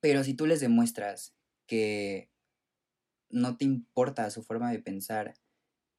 Pero 0.00 0.24
si 0.24 0.34
tú 0.34 0.46
les 0.46 0.60
demuestras 0.60 1.34
que 1.66 2.30
no 3.30 3.56
te 3.56 3.64
importa 3.64 4.30
su 4.30 4.42
forma 4.42 4.70
de 4.70 4.80
pensar 4.80 5.34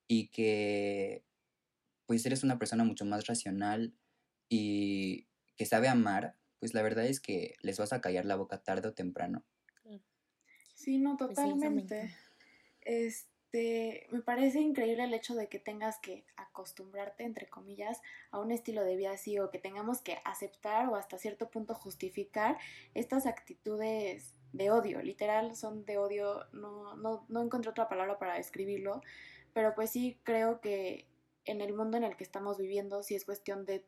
y 0.07 0.27
que 0.27 1.25
pues 2.05 2.25
eres 2.25 2.43
una 2.43 2.59
persona 2.59 2.83
mucho 2.83 3.05
más 3.05 3.25
racional 3.25 3.95
y 4.49 5.27
que 5.55 5.65
sabe 5.65 5.87
amar, 5.87 6.37
pues 6.59 6.73
la 6.73 6.81
verdad 6.81 7.05
es 7.05 7.19
que 7.19 7.55
les 7.61 7.79
vas 7.79 7.93
a 7.93 8.01
callar 8.01 8.25
la 8.25 8.35
boca 8.35 8.61
tarde 8.61 8.89
o 8.89 8.93
temprano. 8.93 9.45
Sí, 10.75 10.97
no, 10.97 11.15
pues 11.17 11.29
totalmente. 11.29 12.11
este, 12.81 13.32
me 13.53 14.21
parece 14.21 14.59
increíble 14.59 15.03
el 15.03 15.13
hecho 15.13 15.35
de 15.35 15.47
que 15.47 15.59
tengas 15.59 15.99
que 15.99 16.25
acostumbrarte, 16.37 17.23
entre 17.23 17.47
comillas, 17.47 18.01
a 18.31 18.39
un 18.39 18.51
estilo 18.51 18.83
de 18.83 18.95
vida 18.95 19.11
así 19.11 19.37
o 19.37 19.51
que 19.51 19.59
tengamos 19.59 20.01
que 20.01 20.17
aceptar 20.25 20.89
o 20.89 20.95
hasta 20.95 21.19
cierto 21.19 21.49
punto 21.49 21.75
justificar 21.75 22.57
estas 22.95 23.27
actitudes 23.27 24.33
de 24.53 24.71
odio, 24.71 25.01
literal 25.01 25.55
son 25.55 25.85
de 25.85 25.97
odio, 25.97 26.45
no, 26.51 26.95
no, 26.95 27.25
no 27.27 27.41
encontré 27.41 27.69
otra 27.69 27.89
palabra 27.89 28.17
para 28.17 28.35
describirlo, 28.35 29.01
pero 29.53 29.75
pues 29.75 29.91
sí 29.91 30.19
creo 30.23 30.59
que 30.59 31.07
en 31.45 31.61
el 31.61 31.73
mundo 31.73 31.97
en 31.97 32.03
el 32.03 32.15
que 32.15 32.23
estamos 32.23 32.57
viviendo 32.57 33.03
sí 33.03 33.15
es 33.15 33.25
cuestión 33.25 33.65
de 33.65 33.85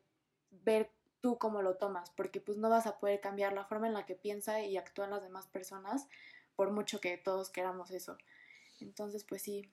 ver 0.50 0.90
tú 1.20 1.38
cómo 1.38 1.62
lo 1.62 1.76
tomas, 1.76 2.10
porque 2.10 2.40
pues 2.40 2.58
no 2.58 2.68
vas 2.70 2.86
a 2.86 2.98
poder 2.98 3.20
cambiar 3.20 3.52
la 3.52 3.64
forma 3.64 3.88
en 3.88 3.94
la 3.94 4.06
que 4.06 4.14
piensa 4.14 4.60
y 4.60 4.76
actúan 4.76 5.10
las 5.10 5.22
demás 5.22 5.46
personas, 5.48 6.06
por 6.54 6.70
mucho 6.70 7.00
que 7.00 7.16
todos 7.16 7.50
queramos 7.50 7.90
eso. 7.90 8.16
Entonces, 8.80 9.24
pues 9.24 9.42
sí. 9.42 9.72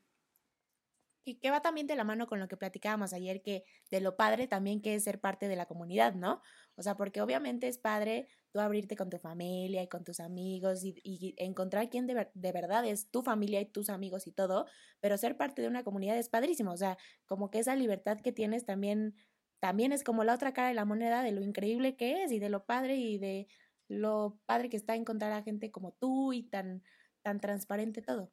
Y 1.26 1.36
que 1.36 1.52
va 1.52 1.62
también 1.62 1.88
de 1.88 1.96
la 1.96 2.04
mano 2.04 2.28
con 2.28 2.40
lo 2.40 2.50
que 2.50 2.58
platicábamos 2.58 3.14
ayer, 3.14 3.42
que 3.42 3.64
de 3.90 4.02
lo 4.02 4.18
padre 4.18 4.48
también 4.48 4.82
que 4.82 4.96
es 4.96 5.06
ser 5.06 5.22
parte 5.22 5.48
de 5.48 5.56
la 5.56 5.66
comunidad, 5.66 6.16
¿no? 6.16 6.42
O 6.76 6.84
sea, 6.84 6.96
porque 6.98 7.22
obviamente 7.22 7.70
es 7.70 7.78
padre 7.78 8.28
tú 8.52 8.60
abrirte 8.60 8.98
con 8.98 9.10
tu 9.10 9.18
familia 9.20 9.82
y 9.82 9.88
con 9.88 10.04
tus 10.04 10.20
amigos 10.20 10.84
y, 10.84 11.34
encontrar 11.38 11.90
quién 11.90 12.08
de, 12.08 12.30
de, 12.34 12.52
verdad 12.52 12.86
es 12.86 13.10
tu 13.10 13.24
familia 13.24 13.62
y 13.62 13.66
tus 13.66 13.90
amigos 13.90 14.28
y 14.28 14.32
todo, 14.32 14.66
pero 15.00 15.18
ser 15.18 15.38
parte 15.38 15.62
de 15.62 15.70
una 15.70 15.84
comunidad 15.84 16.18
es 16.18 16.30
padrísimo, 16.30 16.72
o 16.72 16.78
sea, 16.78 16.98
como 17.26 17.50
que 17.50 17.60
esa 17.60 17.76
libertad 17.76 18.20
que 18.22 18.32
tienes 18.34 18.66
también 18.66 19.16
también 19.64 19.94
es 19.94 20.04
como 20.04 20.26
la 20.26 20.34
otra 20.36 20.52
cara 20.52 20.68
de 20.68 20.74
la 20.74 20.84
moneda 20.84 21.24
de 21.24 21.32
lo 21.32 21.42
increíble 21.42 21.96
que 21.96 22.24
es 22.24 22.34
y 22.34 22.40
de 22.40 22.50
lo 22.50 22.66
padre 22.66 22.98
y 22.98 23.18
de 23.18 23.48
lo 23.88 24.38
padre 24.46 24.68
que 24.70 24.76
está 24.76 24.94
encontrar 24.94 25.32
a 25.32 25.42
gente 25.42 25.72
como 25.72 25.94
tú 25.94 26.34
y 26.34 26.44
tan, 26.44 26.84
tan 27.22 27.40
transparente 27.40 28.02
todo. 28.02 28.30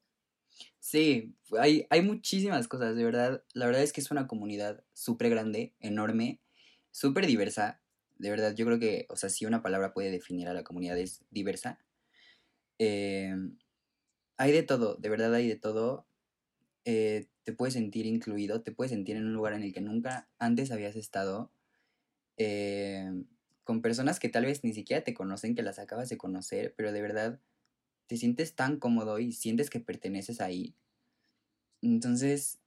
Sí, 0.79 1.35
hay, 1.59 1.87
hay 1.91 2.03
muchísimas 2.03 2.69
cosas, 2.69 2.97
de 2.97 3.05
verdad. 3.05 3.45
La 3.55 3.67
verdad 3.67 3.83
es 3.83 3.93
que 3.93 4.01
es 4.01 4.11
una 4.11 4.27
comunidad 4.27 4.85
súper 4.95 5.31
grande, 5.31 5.75
enorme, 5.81 6.41
súper 6.91 7.27
diversa. 7.27 7.81
De 8.19 8.31
verdad, 8.31 8.55
yo 8.55 8.67
creo 8.67 8.79
que, 8.79 9.07
o 9.09 9.17
sea, 9.17 9.31
si 9.31 9.47
una 9.47 9.63
palabra 9.63 9.93
puede 9.93 10.11
definir 10.11 10.49
a 10.49 10.55
la 10.55 10.65
comunidad 10.65 10.99
es 10.99 11.25
diversa. 11.31 11.79
Eh, 12.79 13.35
hay 14.37 14.53
de 14.53 14.63
todo, 14.63 14.97
de 14.97 15.09
verdad 15.09 15.35
hay 15.35 15.49
de 15.49 15.57
todo. 15.57 16.07
Eh, 16.85 17.29
te 17.45 17.53
puedes 17.53 17.75
sentir 17.75 18.07
incluido, 18.07 18.63
te 18.63 18.73
puedes 18.73 18.93
sentir 18.93 19.17
en 19.17 19.27
un 19.27 19.35
lugar 19.35 19.55
en 19.55 19.63
el 19.63 19.73
que 19.73 19.81
nunca 19.81 20.31
antes 20.39 20.73
habías 20.73 20.97
estado, 20.97 21.53
eh, 22.39 23.11
con 23.65 23.83
personas 23.83 24.21
que 24.21 24.29
tal 24.29 24.47
vez 24.47 24.65
ni 24.65 24.75
siquiera 24.75 25.05
te 25.05 25.15
conocen, 25.15 25.55
que 25.55 25.63
las 25.63 25.79
acabas 25.79 26.09
de 26.11 26.19
conocer, 26.19 26.75
pero 26.77 26.93
de 26.93 27.03
verdad 27.03 27.41
te 28.11 28.17
sientes 28.17 28.57
tan 28.57 28.81
cómodo 28.81 29.21
y 29.21 29.31
sientes 29.31 29.71
que 29.71 29.79
perteneces 29.79 30.41
ahí. 30.41 30.75
Entonces, 31.81 32.59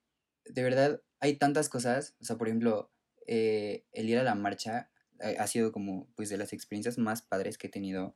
de 0.45 0.63
verdad, 0.63 1.01
hay 1.19 1.36
tantas 1.36 1.67
cosas, 1.67 2.15
o 2.21 2.23
sea, 2.23 2.38
por 2.38 2.47
ejemplo, 2.47 2.93
eh, 3.27 3.84
el 3.91 4.10
ir 4.10 4.17
a 4.19 4.23
la 4.23 4.36
marcha 4.36 4.89
ha 5.19 5.47
sido 5.47 5.73
como, 5.73 6.08
pues, 6.15 6.29
de 6.29 6.38
las 6.38 6.53
experiencias 6.53 6.97
más 6.97 7.21
padres 7.21 7.58
que 7.58 7.67
he 7.67 7.69
tenido 7.69 8.15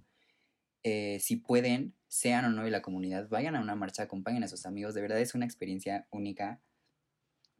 eh, 0.83 1.19
si 1.19 1.35
pueden, 1.35 1.95
sean 2.07 2.45
o 2.45 2.49
no 2.49 2.63
de 2.63 2.71
la 2.71 2.81
comunidad, 2.81 3.27
vayan 3.27 3.57
a 3.57 3.61
una 3.61 3.75
marcha, 3.75 4.03
acompañen 4.03 4.45
a 4.45 4.47
sus 4.47 4.65
amigos, 4.65 4.93
de 4.93 5.01
verdad 5.01 5.19
es 5.19 5.35
una 5.35 5.43
experiencia 5.43 6.07
única. 6.11 6.61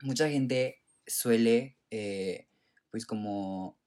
Mucha 0.01 0.29
gente 0.29 0.81
suele, 1.05 1.77
eh, 1.91 2.47
pues 2.89 3.05
como 3.05 3.77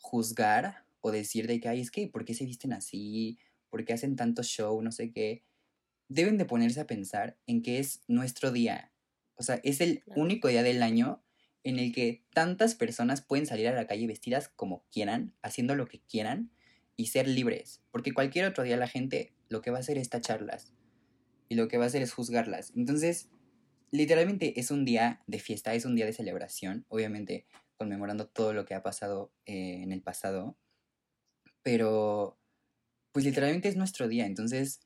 juzgar 0.00 0.86
o 1.00 1.10
decir 1.10 1.48
de 1.48 1.58
que, 1.58 1.68
ay, 1.68 1.80
es 1.80 1.90
que, 1.90 2.06
¿por 2.06 2.24
qué 2.24 2.34
se 2.34 2.44
visten 2.44 2.72
así? 2.72 3.40
¿Por 3.70 3.84
qué 3.84 3.92
hacen 3.92 4.16
tanto 4.16 4.42
show? 4.42 4.80
No 4.82 4.92
sé 4.92 5.12
qué. 5.12 5.44
Deben 6.08 6.38
de 6.38 6.44
ponerse 6.44 6.80
a 6.80 6.86
pensar 6.86 7.38
en 7.46 7.62
que 7.62 7.78
es 7.78 8.02
nuestro 8.06 8.52
día. 8.52 8.92
O 9.36 9.42
sea, 9.42 9.60
es 9.64 9.80
el 9.80 10.02
único 10.14 10.48
día 10.48 10.62
del 10.62 10.82
año 10.82 11.22
en 11.64 11.78
el 11.78 11.92
que 11.92 12.24
tantas 12.32 12.74
personas 12.74 13.22
pueden 13.22 13.46
salir 13.46 13.68
a 13.68 13.74
la 13.74 13.86
calle 13.86 14.06
vestidas 14.06 14.48
como 14.48 14.84
quieran, 14.92 15.34
haciendo 15.42 15.74
lo 15.74 15.86
que 15.88 16.00
quieran, 16.00 16.52
y 16.96 17.06
ser 17.06 17.28
libres, 17.28 17.82
porque 17.90 18.14
cualquier 18.14 18.46
otro 18.46 18.64
día 18.64 18.76
la 18.76 18.88
gente 18.88 19.34
lo 19.48 19.60
que 19.60 19.70
va 19.70 19.78
a 19.78 19.80
hacer 19.80 19.98
es 19.98 20.08
tacharlas 20.08 20.72
y 21.48 21.54
lo 21.54 21.68
que 21.68 21.78
va 21.78 21.84
a 21.84 21.86
hacer 21.88 22.02
es 22.02 22.12
juzgarlas. 22.12 22.72
Entonces, 22.74 23.28
literalmente 23.90 24.58
es 24.58 24.70
un 24.70 24.84
día 24.84 25.22
de 25.26 25.38
fiesta, 25.38 25.74
es 25.74 25.84
un 25.84 25.94
día 25.94 26.06
de 26.06 26.12
celebración, 26.12 26.84
obviamente 26.88 27.46
conmemorando 27.76 28.26
todo 28.26 28.52
lo 28.52 28.64
que 28.64 28.74
ha 28.74 28.82
pasado 28.82 29.32
eh, 29.44 29.82
en 29.82 29.92
el 29.92 30.02
pasado, 30.02 30.56
pero 31.62 32.38
pues 33.16 33.24
literalmente 33.24 33.70
es 33.70 33.76
nuestro 33.76 34.08
día, 34.08 34.26
entonces 34.26 34.82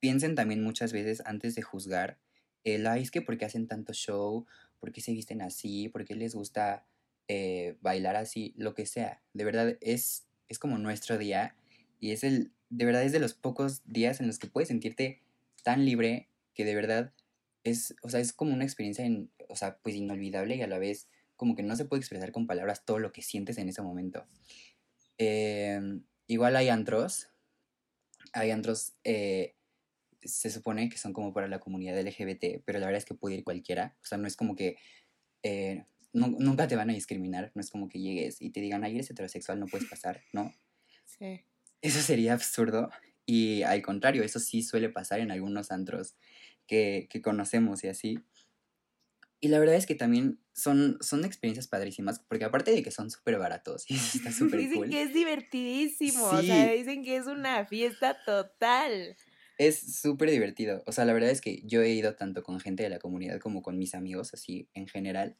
piensen 0.00 0.34
también 0.34 0.62
muchas 0.62 0.90
veces 0.90 1.20
antes 1.26 1.54
de 1.54 1.60
juzgar 1.60 2.18
el, 2.64 2.86
ay, 2.86 3.06
que 3.08 3.20
por 3.20 3.36
qué 3.36 3.44
hacen 3.44 3.66
tanto 3.66 3.92
show, 3.92 4.46
por 4.80 4.90
qué 4.90 5.02
se 5.02 5.12
visten 5.12 5.42
así, 5.42 5.90
por 5.90 6.06
qué 6.06 6.14
les 6.14 6.34
gusta 6.34 6.86
eh, 7.26 7.76
bailar 7.82 8.16
así, 8.16 8.54
lo 8.56 8.72
que 8.72 8.86
sea. 8.86 9.20
De 9.34 9.44
verdad, 9.44 9.76
es 9.82 10.24
es 10.48 10.58
como 10.58 10.78
nuestro 10.78 11.18
día 11.18 11.56
y 12.00 12.12
es 12.12 12.24
el, 12.24 12.52
de 12.70 12.86
verdad 12.86 13.02
es 13.02 13.12
de 13.12 13.20
los 13.20 13.34
pocos 13.34 13.82
días 13.84 14.18
en 14.20 14.28
los 14.28 14.38
que 14.38 14.46
puedes 14.46 14.68
sentirte 14.68 15.20
tan 15.62 15.84
libre 15.84 16.30
que 16.54 16.64
de 16.64 16.74
verdad 16.74 17.12
es, 17.64 17.94
o 18.00 18.08
sea, 18.08 18.20
es 18.20 18.32
como 18.32 18.54
una 18.54 18.64
experiencia, 18.64 19.04
en, 19.04 19.30
o 19.50 19.56
sea, 19.56 19.76
pues 19.82 19.94
inolvidable 19.94 20.56
y 20.56 20.62
a 20.62 20.68
la 20.68 20.78
vez 20.78 21.06
como 21.36 21.54
que 21.54 21.62
no 21.62 21.76
se 21.76 21.84
puede 21.84 22.00
expresar 22.00 22.32
con 22.32 22.46
palabras 22.46 22.86
todo 22.86 22.98
lo 22.98 23.12
que 23.12 23.20
sientes 23.20 23.58
en 23.58 23.68
ese 23.68 23.82
momento. 23.82 24.24
Em, 25.18 26.04
igual 26.28 26.56
hay 26.56 26.70
antros, 26.70 27.28
hay 28.32 28.50
antros, 28.50 28.94
eh, 29.04 29.54
se 30.22 30.50
supone 30.50 30.88
que 30.88 30.98
son 30.98 31.12
como 31.12 31.32
para 31.32 31.48
la 31.48 31.60
comunidad 31.60 31.98
LGBT, 32.00 32.62
pero 32.64 32.78
la 32.78 32.86
verdad 32.86 32.98
es 32.98 33.04
que 33.04 33.14
puede 33.14 33.36
ir 33.36 33.44
cualquiera, 33.44 33.96
o 34.02 34.06
sea, 34.06 34.18
no 34.18 34.26
es 34.26 34.36
como 34.36 34.54
que... 34.54 34.76
Eh, 35.42 35.84
nunca 36.14 36.66
te 36.66 36.74
van 36.74 36.90
a 36.90 36.94
discriminar, 36.94 37.52
no 37.54 37.60
es 37.60 37.70
como 37.70 37.88
que 37.88 38.00
llegues 38.00 38.40
y 38.40 38.50
te 38.50 38.60
digan, 38.60 38.82
ay, 38.82 38.94
eres 38.94 39.10
heterosexual, 39.10 39.60
no 39.60 39.66
puedes 39.66 39.88
pasar, 39.88 40.22
¿no? 40.32 40.52
Sí. 41.04 41.44
Eso 41.82 42.00
sería 42.00 42.32
absurdo 42.32 42.90
y 43.30 43.62
al 43.62 43.82
contrario, 43.82 44.22
eso 44.22 44.40
sí 44.40 44.62
suele 44.62 44.88
pasar 44.88 45.20
en 45.20 45.30
algunos 45.30 45.70
antros 45.70 46.16
que, 46.66 47.08
conocemos 47.22 47.84
y 47.84 47.88
así. 47.88 48.18
y 49.38 49.48
la 49.48 49.58
verdad 49.58 49.76
es 49.76 49.84
que 49.84 49.94
también 49.94 50.40
son, 50.58 50.98
son 51.00 51.24
experiencias 51.24 51.68
padrísimas, 51.68 52.18
porque 52.18 52.44
aparte 52.44 52.72
de 52.72 52.82
que 52.82 52.90
son 52.90 53.10
súper 53.10 53.38
baratos 53.38 53.88
y 53.88 53.94
está 54.14 54.32
súper 54.32 54.60
Dicen 54.60 54.90
que 54.90 55.02
es 55.02 55.14
divertidísimo, 55.14 56.24
o 56.24 56.42
sea, 56.42 56.72
dicen 56.72 57.04
que 57.04 57.16
es 57.16 57.26
una 57.26 57.64
fiesta 57.66 58.16
total. 58.24 59.16
Es 59.56 60.00
súper 60.00 60.30
divertido, 60.30 60.82
o 60.86 60.92
sea, 60.92 61.04
la 61.04 61.12
verdad 61.12 61.30
es 61.30 61.40
que 61.40 61.62
yo 61.64 61.82
he 61.82 61.90
ido 61.90 62.14
tanto 62.14 62.42
con 62.42 62.60
gente 62.60 62.82
de 62.82 62.90
la 62.90 62.98
comunidad 62.98 63.40
como 63.40 63.62
con 63.62 63.78
mis 63.78 63.94
amigos, 63.94 64.34
así 64.34 64.68
en 64.74 64.86
general, 64.86 65.36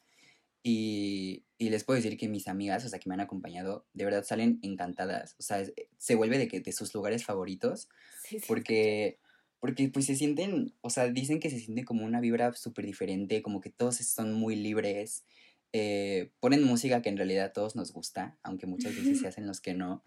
y, 0.63 1.45
y 1.57 1.71
les 1.71 1.85
puedo 1.85 1.97
decir 1.97 2.17
que 2.17 2.29
mis 2.29 2.49
amigas, 2.49 2.85
o 2.85 2.89
sea, 2.89 2.99
que 2.99 3.09
me 3.09 3.15
han 3.15 3.21
acompañado, 3.21 3.87
de 3.93 4.05
verdad 4.05 4.25
salen 4.25 4.59
encantadas, 4.63 5.37
o 5.39 5.43
sea, 5.43 5.65
se 5.99 6.15
vuelve 6.15 6.39
de, 6.39 6.49
que, 6.49 6.61
de 6.61 6.73
sus 6.73 6.93
lugares 6.95 7.25
favoritos, 7.25 7.89
sí, 8.25 8.41
sí, 8.41 8.45
porque 8.49 9.21
porque 9.61 9.88
pues 9.88 10.07
se 10.07 10.14
sienten, 10.14 10.75
o 10.81 10.90
sea, 10.90 11.09
dicen 11.09 11.40
que 11.40 11.51
se 11.51 11.59
siente 11.59 11.85
como 11.85 12.05
una 12.05 12.21
vibra 12.21 12.53
súper 12.55 12.87
diferente, 12.87 13.42
como 13.42 13.61
que 13.61 13.71
todos 13.71 13.97
son 13.97 14.33
muy 14.33 14.55
libres. 14.57 15.25
Eh, 15.73 16.33
ponen 16.40 16.62
música 16.64 17.03
que 17.03 17.09
en 17.09 17.16
realidad 17.16 17.47
a 17.47 17.53
todos 17.53 17.77
nos 17.77 17.92
gusta, 17.92 18.38
aunque 18.42 18.66
muchas 18.66 18.94
veces 18.94 19.21
se 19.21 19.29
hacen 19.29 19.47
los 19.47 19.61
que 19.61 19.75
no. 19.75 20.05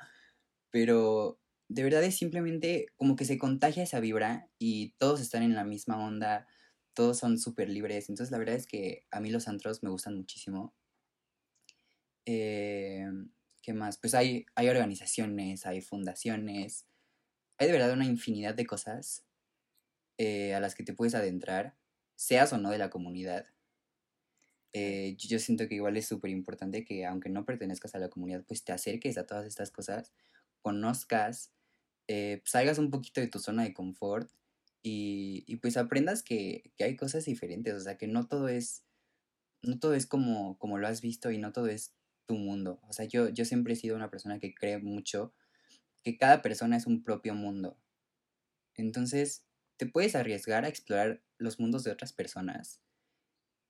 Pero 0.71 1.39
de 1.67 1.83
verdad 1.83 2.03
es 2.03 2.17
simplemente 2.17 2.87
como 2.95 3.15
que 3.15 3.25
se 3.25 3.37
contagia 3.37 3.83
esa 3.83 3.99
vibra 3.99 4.49
y 4.57 4.93
todos 4.97 5.21
están 5.21 5.43
en 5.43 5.55
la 5.55 5.65
misma 5.65 5.97
onda, 6.05 6.47
todos 6.93 7.19
son 7.19 7.37
súper 7.37 7.69
libres. 7.69 8.09
Entonces 8.09 8.31
la 8.31 8.37
verdad 8.37 8.55
es 8.55 8.67
que 8.67 9.05
a 9.11 9.19
mí 9.19 9.31
los 9.31 9.47
antros 9.49 9.83
me 9.83 9.89
gustan 9.89 10.15
muchísimo. 10.15 10.73
Eh, 12.25 13.05
¿Qué 13.61 13.73
más? 13.73 13.97
Pues 13.97 14.13
hay, 14.13 14.45
hay 14.55 14.69
organizaciones, 14.69 15.65
hay 15.65 15.81
fundaciones, 15.81 16.87
hay 17.57 17.67
de 17.67 17.73
verdad 17.73 17.93
una 17.93 18.05
infinidad 18.05 18.55
de 18.55 18.65
cosas 18.65 19.25
eh, 20.17 20.53
a 20.53 20.59
las 20.59 20.75
que 20.75 20.83
te 20.83 20.93
puedes 20.93 21.15
adentrar, 21.15 21.77
seas 22.15 22.53
o 22.53 22.57
no 22.57 22.69
de 22.69 22.77
la 22.77 22.89
comunidad. 22.89 23.45
Eh, 24.73 25.17
yo 25.17 25.39
siento 25.39 25.67
que 25.67 25.75
igual 25.75 25.97
es 25.97 26.07
súper 26.07 26.31
importante 26.31 26.85
que 26.85 27.05
aunque 27.05 27.29
no 27.29 27.45
pertenezcas 27.45 27.95
a 27.95 27.99
la 27.99 28.09
comunidad, 28.09 28.45
pues 28.47 28.63
te 28.63 28.71
acerques 28.71 29.17
a 29.17 29.25
todas 29.25 29.45
estas 29.45 29.71
cosas, 29.71 30.13
conozcas, 30.61 31.51
eh, 32.07 32.41
salgas 32.45 32.77
un 32.77 32.89
poquito 32.89 33.21
de 33.21 33.27
tu 33.27 33.39
zona 33.39 33.63
de 33.63 33.73
confort 33.73 34.31
y, 34.81 35.43
y 35.47 35.57
pues 35.57 35.77
aprendas 35.77 36.23
que, 36.23 36.71
que, 36.77 36.83
hay 36.85 36.95
cosas 36.95 37.25
diferentes, 37.25 37.73
o 37.73 37.79
sea, 37.79 37.97
que 37.97 38.07
no 38.07 38.27
todo 38.27 38.47
es, 38.47 38.85
no 39.61 39.79
todo 39.79 39.93
es 39.93 40.07
como, 40.07 40.57
como 40.57 40.77
lo 40.77 40.87
has 40.87 41.01
visto 41.01 41.31
y 41.31 41.37
no 41.37 41.51
todo 41.51 41.67
es 41.67 41.93
tu 42.25 42.35
mundo. 42.35 42.79
O 42.87 42.93
sea, 42.93 43.05
yo, 43.05 43.29
yo 43.29 43.45
siempre 43.45 43.73
he 43.73 43.75
sido 43.75 43.95
una 43.95 44.09
persona 44.09 44.39
que 44.39 44.53
cree 44.53 44.79
mucho 44.79 45.33
que 46.03 46.17
cada 46.17 46.41
persona 46.41 46.77
es 46.77 46.87
un 46.87 47.03
propio 47.03 47.35
mundo. 47.35 47.77
Entonces, 48.75 49.45
te 49.81 49.87
puedes 49.87 50.13
arriesgar 50.13 50.63
a 50.63 50.67
explorar 50.67 51.23
los 51.39 51.59
mundos 51.59 51.83
de 51.83 51.89
otras 51.89 52.13
personas. 52.13 52.83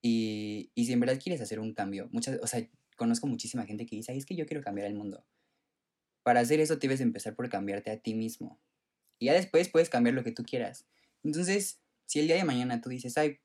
Y, 0.02 0.70
y 0.76 0.86
si 0.86 0.92
en 0.92 1.00
verdad 1.00 1.18
quieres 1.24 1.40
hacer 1.40 1.62
un 1.62 1.74
cambio, 1.74 2.10
muchas, 2.12 2.38
o 2.42 2.48
sea, 2.48 2.68
conozco 2.98 3.28
muchísima 3.28 3.66
gente 3.66 3.86
que 3.86 3.96
dice, 3.96 4.12
Ay, 4.12 4.18
es 4.18 4.26
que 4.26 4.36
yo 4.36 4.46
quiero 4.46 4.62
cambiar 4.62 4.88
el 4.88 4.94
mundo. 4.94 5.24
Para 6.22 6.42
hacer 6.42 6.60
eso 6.60 6.76
debes 6.76 7.00
empezar 7.00 7.34
por 7.34 7.48
cambiarte 7.48 7.92
a 7.92 7.98
ti 8.02 8.14
mismo. 8.14 8.60
Y 9.20 9.28
ya 9.28 9.34
después 9.34 9.70
puedes 9.70 9.90
cambiar 9.90 10.14
lo 10.14 10.26
que 10.26 10.34
tú 10.34 10.44
quieras. 10.44 10.86
Entonces, 11.24 11.80
si 12.08 12.20
el 12.20 12.28
día 12.28 12.36
de 12.36 12.44
mañana 12.44 12.82
tú 12.82 12.90
dices, 12.90 13.18
ay, 13.18 13.40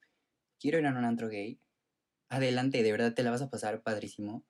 quiero 0.58 0.80
ir 0.80 0.86
a 0.86 0.90
un 0.90 1.04
antro 1.04 1.28
gay, 1.28 1.60
adelante, 2.28 2.82
de 2.82 2.90
verdad 2.90 3.14
te 3.14 3.22
la 3.22 3.30
vas 3.30 3.42
a 3.42 3.48
pasar 3.48 3.84
padrísimo. 3.84 4.44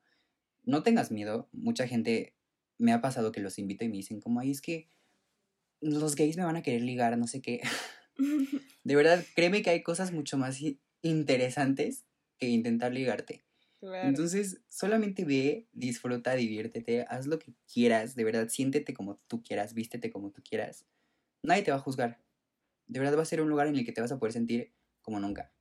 No 0.65 0.83
tengas 0.83 1.11
miedo. 1.11 1.51
Mucha 1.53 1.87
gente 1.87 2.35
me 2.79 2.95
ha 2.95 3.03
pasado 3.03 3.31
que 3.31 3.43
los 3.43 3.59
invito 3.59 3.85
y 3.85 3.91
me 3.91 3.99
dicen 3.99 4.23
como, 4.23 4.41
ay, 4.41 4.53
es 4.53 4.63
que 4.63 4.89
los 5.83 6.17
gays 6.17 6.39
me 6.39 6.47
van 6.47 6.57
a 6.57 6.63
querer 6.63 6.81
ligar, 6.81 7.19
no 7.19 7.27
sé 7.27 7.43
qué. 7.43 7.61
De 8.85 8.97
verdad, 8.97 9.25
créeme 9.35 9.63
que 9.63 9.71
hay 9.71 9.83
cosas 9.83 10.13
mucho 10.13 10.39
más 10.39 10.61
interesantes 11.03 12.05
que 12.39 12.49
intentar 12.49 12.93
ligarte. 12.93 13.45
Entonces, 14.03 14.61
solamente 14.69 15.25
ve, 15.25 15.69
disfruta, 15.73 16.35
diviértete, 16.35 17.03
haz 17.09 17.27
lo 17.27 17.39
que 17.39 17.55
quieras, 17.73 18.15
de 18.15 18.25
verdad, 18.25 18.49
siéntete 18.49 18.95
como 18.95 19.17
tú 19.29 19.43
quieras, 19.43 19.75
vístete 19.75 20.11
como 20.11 20.31
tú 20.31 20.43
quieras. 20.43 20.87
Nadie 21.43 21.63
te 21.63 21.71
va 21.71 21.77
a 21.77 21.81
juzgar. 21.81 22.23
De 22.87 23.01
verdad 23.01 23.17
va 23.17 23.23
a 23.23 23.27
ser 23.27 23.41
un 23.41 23.49
lugar 23.49 23.69
en 23.69 23.77
el 23.77 23.85
que 23.85 23.93
te 23.93 24.01
vas 24.01 24.13
a 24.13 24.19
poder 24.19 24.33
sentir 24.33 24.73
como 25.03 25.21
nunca. 25.21 25.53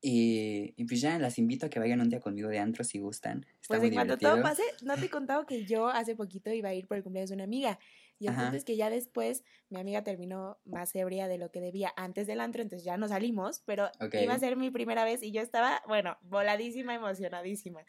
Y, 0.00 0.74
y, 0.76 0.84
pues 0.84 1.00
ya 1.00 1.18
las 1.18 1.38
invito 1.38 1.66
a 1.66 1.70
que 1.70 1.80
vayan 1.80 2.00
un 2.00 2.08
día 2.08 2.20
conmigo 2.20 2.48
de 2.48 2.60
antro 2.60 2.84
si 2.84 3.00
gustan. 3.00 3.44
Está 3.60 3.78
pues 3.78 3.82
en 3.82 3.94
cuanto 3.94 4.16
todo 4.16 4.40
pase, 4.42 4.62
no 4.82 4.96
te 4.96 5.06
he 5.06 5.10
contado 5.10 5.44
que 5.44 5.64
yo 5.64 5.88
hace 5.88 6.14
poquito 6.14 6.52
iba 6.52 6.68
a 6.68 6.74
ir 6.74 6.86
por 6.86 6.96
el 6.96 7.02
cumpleaños 7.02 7.30
de 7.30 7.34
una 7.34 7.44
amiga. 7.44 7.80
Y 8.20 8.26
entonces 8.26 8.64
que 8.64 8.76
ya 8.76 8.90
después 8.90 9.44
mi 9.70 9.78
amiga 9.78 10.02
terminó 10.02 10.58
más 10.64 10.94
ebria 10.96 11.28
de 11.28 11.38
lo 11.38 11.50
que 11.50 11.60
debía 11.60 11.92
antes 11.96 12.26
del 12.26 12.40
antro, 12.40 12.62
entonces 12.62 12.84
ya 12.84 12.96
no 12.96 13.06
salimos, 13.06 13.62
pero 13.64 13.90
iba 14.12 14.34
a 14.34 14.38
ser 14.38 14.56
mi 14.56 14.70
primera 14.70 15.04
vez 15.04 15.22
y 15.22 15.30
yo 15.30 15.40
estaba, 15.40 15.82
bueno, 15.86 16.16
voladísima, 16.22 16.94
emocionadísima. 16.94 17.84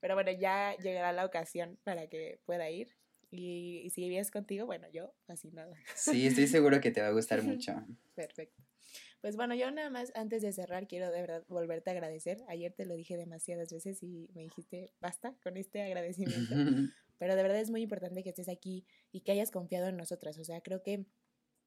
Pero 0.00 0.14
bueno, 0.14 0.30
ya 0.32 0.76
llegará 0.76 1.12
la 1.12 1.24
ocasión 1.24 1.78
para 1.84 2.08
que 2.08 2.40
pueda 2.44 2.70
ir. 2.70 2.88
Y, 3.30 3.90
si 3.90 4.08
vienes 4.08 4.30
contigo, 4.30 4.64
bueno, 4.66 4.88
yo 4.92 5.12
así 5.26 5.50
nada. 5.50 5.76
Sí, 5.94 6.26
estoy 6.26 6.46
seguro 6.46 6.80
que 6.80 6.90
te 6.90 7.00
va 7.00 7.08
a 7.08 7.12
gustar 7.12 7.42
mucho. 7.42 7.74
Perfecto. 8.14 8.62
Pues 9.20 9.36
bueno, 9.36 9.54
yo 9.54 9.70
nada 9.70 9.90
más 9.90 10.12
antes 10.14 10.42
de 10.42 10.52
cerrar 10.52 10.86
quiero 10.86 11.10
de 11.10 11.20
verdad 11.20 11.44
volverte 11.48 11.90
a 11.90 11.92
agradecer. 11.92 12.44
Ayer 12.48 12.72
te 12.72 12.86
lo 12.86 12.94
dije 12.94 13.16
demasiadas 13.16 13.72
veces 13.72 14.02
y 14.02 14.28
me 14.34 14.42
dijiste, 14.42 14.92
basta 15.00 15.34
con 15.42 15.56
este 15.56 15.82
agradecimiento. 15.82 16.54
Pero 17.18 17.34
de 17.34 17.42
verdad 17.42 17.58
es 17.58 17.70
muy 17.70 17.82
importante 17.82 18.22
que 18.22 18.28
estés 18.28 18.48
aquí 18.48 18.86
y 19.10 19.22
que 19.22 19.32
hayas 19.32 19.50
confiado 19.50 19.88
en 19.88 19.96
nosotras. 19.96 20.38
O 20.38 20.44
sea, 20.44 20.60
creo 20.60 20.82
que 20.82 21.06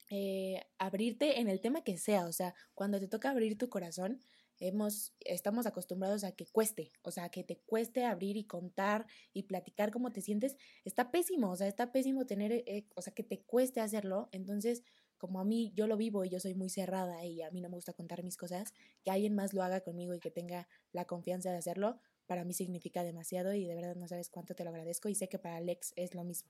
eh, 0.09 0.61
abrirte 0.77 1.39
en 1.39 1.49
el 1.49 1.61
tema 1.61 1.83
que 1.83 1.97
sea, 1.97 2.25
o 2.27 2.33
sea, 2.33 2.53
cuando 2.73 2.99
te 2.99 3.07
toca 3.07 3.29
abrir 3.29 3.57
tu 3.57 3.69
corazón, 3.69 4.21
hemos, 4.59 5.13
estamos 5.21 5.65
acostumbrados 5.65 6.23
a 6.23 6.33
que 6.33 6.45
cueste, 6.45 6.91
o 7.01 7.11
sea, 7.11 7.29
que 7.29 7.43
te 7.43 7.57
cueste 7.57 8.05
abrir 8.05 8.37
y 8.37 8.45
contar 8.45 9.07
y 9.33 9.43
platicar 9.43 9.91
cómo 9.91 10.11
te 10.11 10.21
sientes, 10.21 10.55
está 10.85 11.11
pésimo, 11.11 11.51
o 11.51 11.55
sea, 11.55 11.67
está 11.67 11.91
pésimo 11.91 12.25
tener, 12.25 12.51
eh, 12.51 12.87
o 12.95 13.01
sea, 13.01 13.13
que 13.13 13.23
te 13.23 13.41
cueste 13.41 13.81
hacerlo, 13.81 14.29
entonces, 14.31 14.83
como 15.21 15.39
a 15.39 15.45
mí 15.45 15.71
yo 15.75 15.85
lo 15.85 15.97
vivo 15.97 16.25
y 16.25 16.29
yo 16.29 16.39
soy 16.39 16.55
muy 16.55 16.67
cerrada 16.67 17.23
y 17.23 17.43
a 17.43 17.51
mí 17.51 17.61
no 17.61 17.69
me 17.69 17.75
gusta 17.75 17.93
contar 17.93 18.23
mis 18.23 18.37
cosas, 18.37 18.73
que 19.03 19.11
alguien 19.11 19.35
más 19.35 19.53
lo 19.53 19.61
haga 19.61 19.81
conmigo 19.81 20.15
y 20.15 20.19
que 20.19 20.31
tenga 20.31 20.67
la 20.93 21.05
confianza 21.05 21.51
de 21.51 21.57
hacerlo, 21.59 21.99
para 22.25 22.43
mí 22.43 22.55
significa 22.55 23.03
demasiado 23.03 23.53
y 23.53 23.67
de 23.67 23.75
verdad 23.75 23.95
no 23.95 24.07
sabes 24.07 24.31
cuánto 24.31 24.55
te 24.55 24.63
lo 24.63 24.71
agradezco 24.71 25.09
y 25.09 25.15
sé 25.15 25.29
que 25.29 25.37
para 25.37 25.57
Alex 25.57 25.93
es 25.95 26.15
lo 26.15 26.23
mismo. 26.23 26.49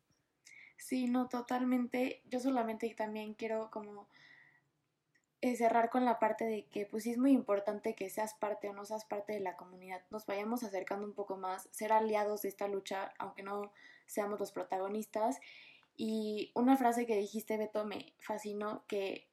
Sí, 0.78 1.08
no, 1.08 1.28
totalmente. 1.28 2.22
Yo 2.30 2.40
solamente 2.40 2.90
también 2.96 3.34
quiero 3.34 3.70
como 3.72 4.08
eh, 5.42 5.58
cerrar 5.58 5.90
con 5.90 6.06
la 6.06 6.18
parte 6.18 6.46
de 6.46 6.68
que 6.68 6.86
pues 6.86 7.06
es 7.08 7.18
muy 7.18 7.32
importante 7.32 7.94
que 7.94 8.10
seas 8.10 8.34
parte 8.36 8.70
o 8.70 8.74
no 8.74 8.86
seas 8.86 9.04
parte 9.04 9.34
de 9.34 9.42
la 9.42 9.58
comunidad, 9.58 10.02
nos 10.12 10.26
vayamos 10.26 10.64
acercando 10.64 11.06
un 11.06 11.14
poco 11.14 11.36
más, 11.36 11.68
ser 11.72 11.92
aliados 11.92 12.44
de 12.44 12.50
esta 12.50 12.70
lucha, 12.70 13.14
aunque 13.20 13.44
no 13.44 13.74
seamos 14.06 14.40
los 14.40 14.54
protagonistas. 14.54 15.42
Y 16.04 16.52
una 16.56 16.78
frase 16.78 17.06
que 17.06 17.16
dijiste, 17.16 17.58
Beto, 17.58 17.86
me 17.86 18.16
fascinó, 18.18 18.84
que, 18.88 19.30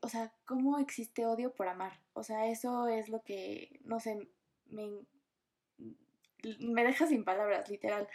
o 0.00 0.08
sea, 0.08 0.32
¿cómo 0.44 0.78
existe 0.78 1.26
odio 1.26 1.52
por 1.52 1.66
amar? 1.66 2.00
O 2.12 2.22
sea, 2.22 2.46
eso 2.46 2.86
es 2.86 3.08
lo 3.08 3.24
que, 3.24 3.80
no 3.82 3.98
sé, 3.98 4.28
me, 4.66 4.92
me 6.60 6.84
deja 6.84 7.08
sin 7.08 7.24
palabras, 7.24 7.68
literal. 7.68 8.08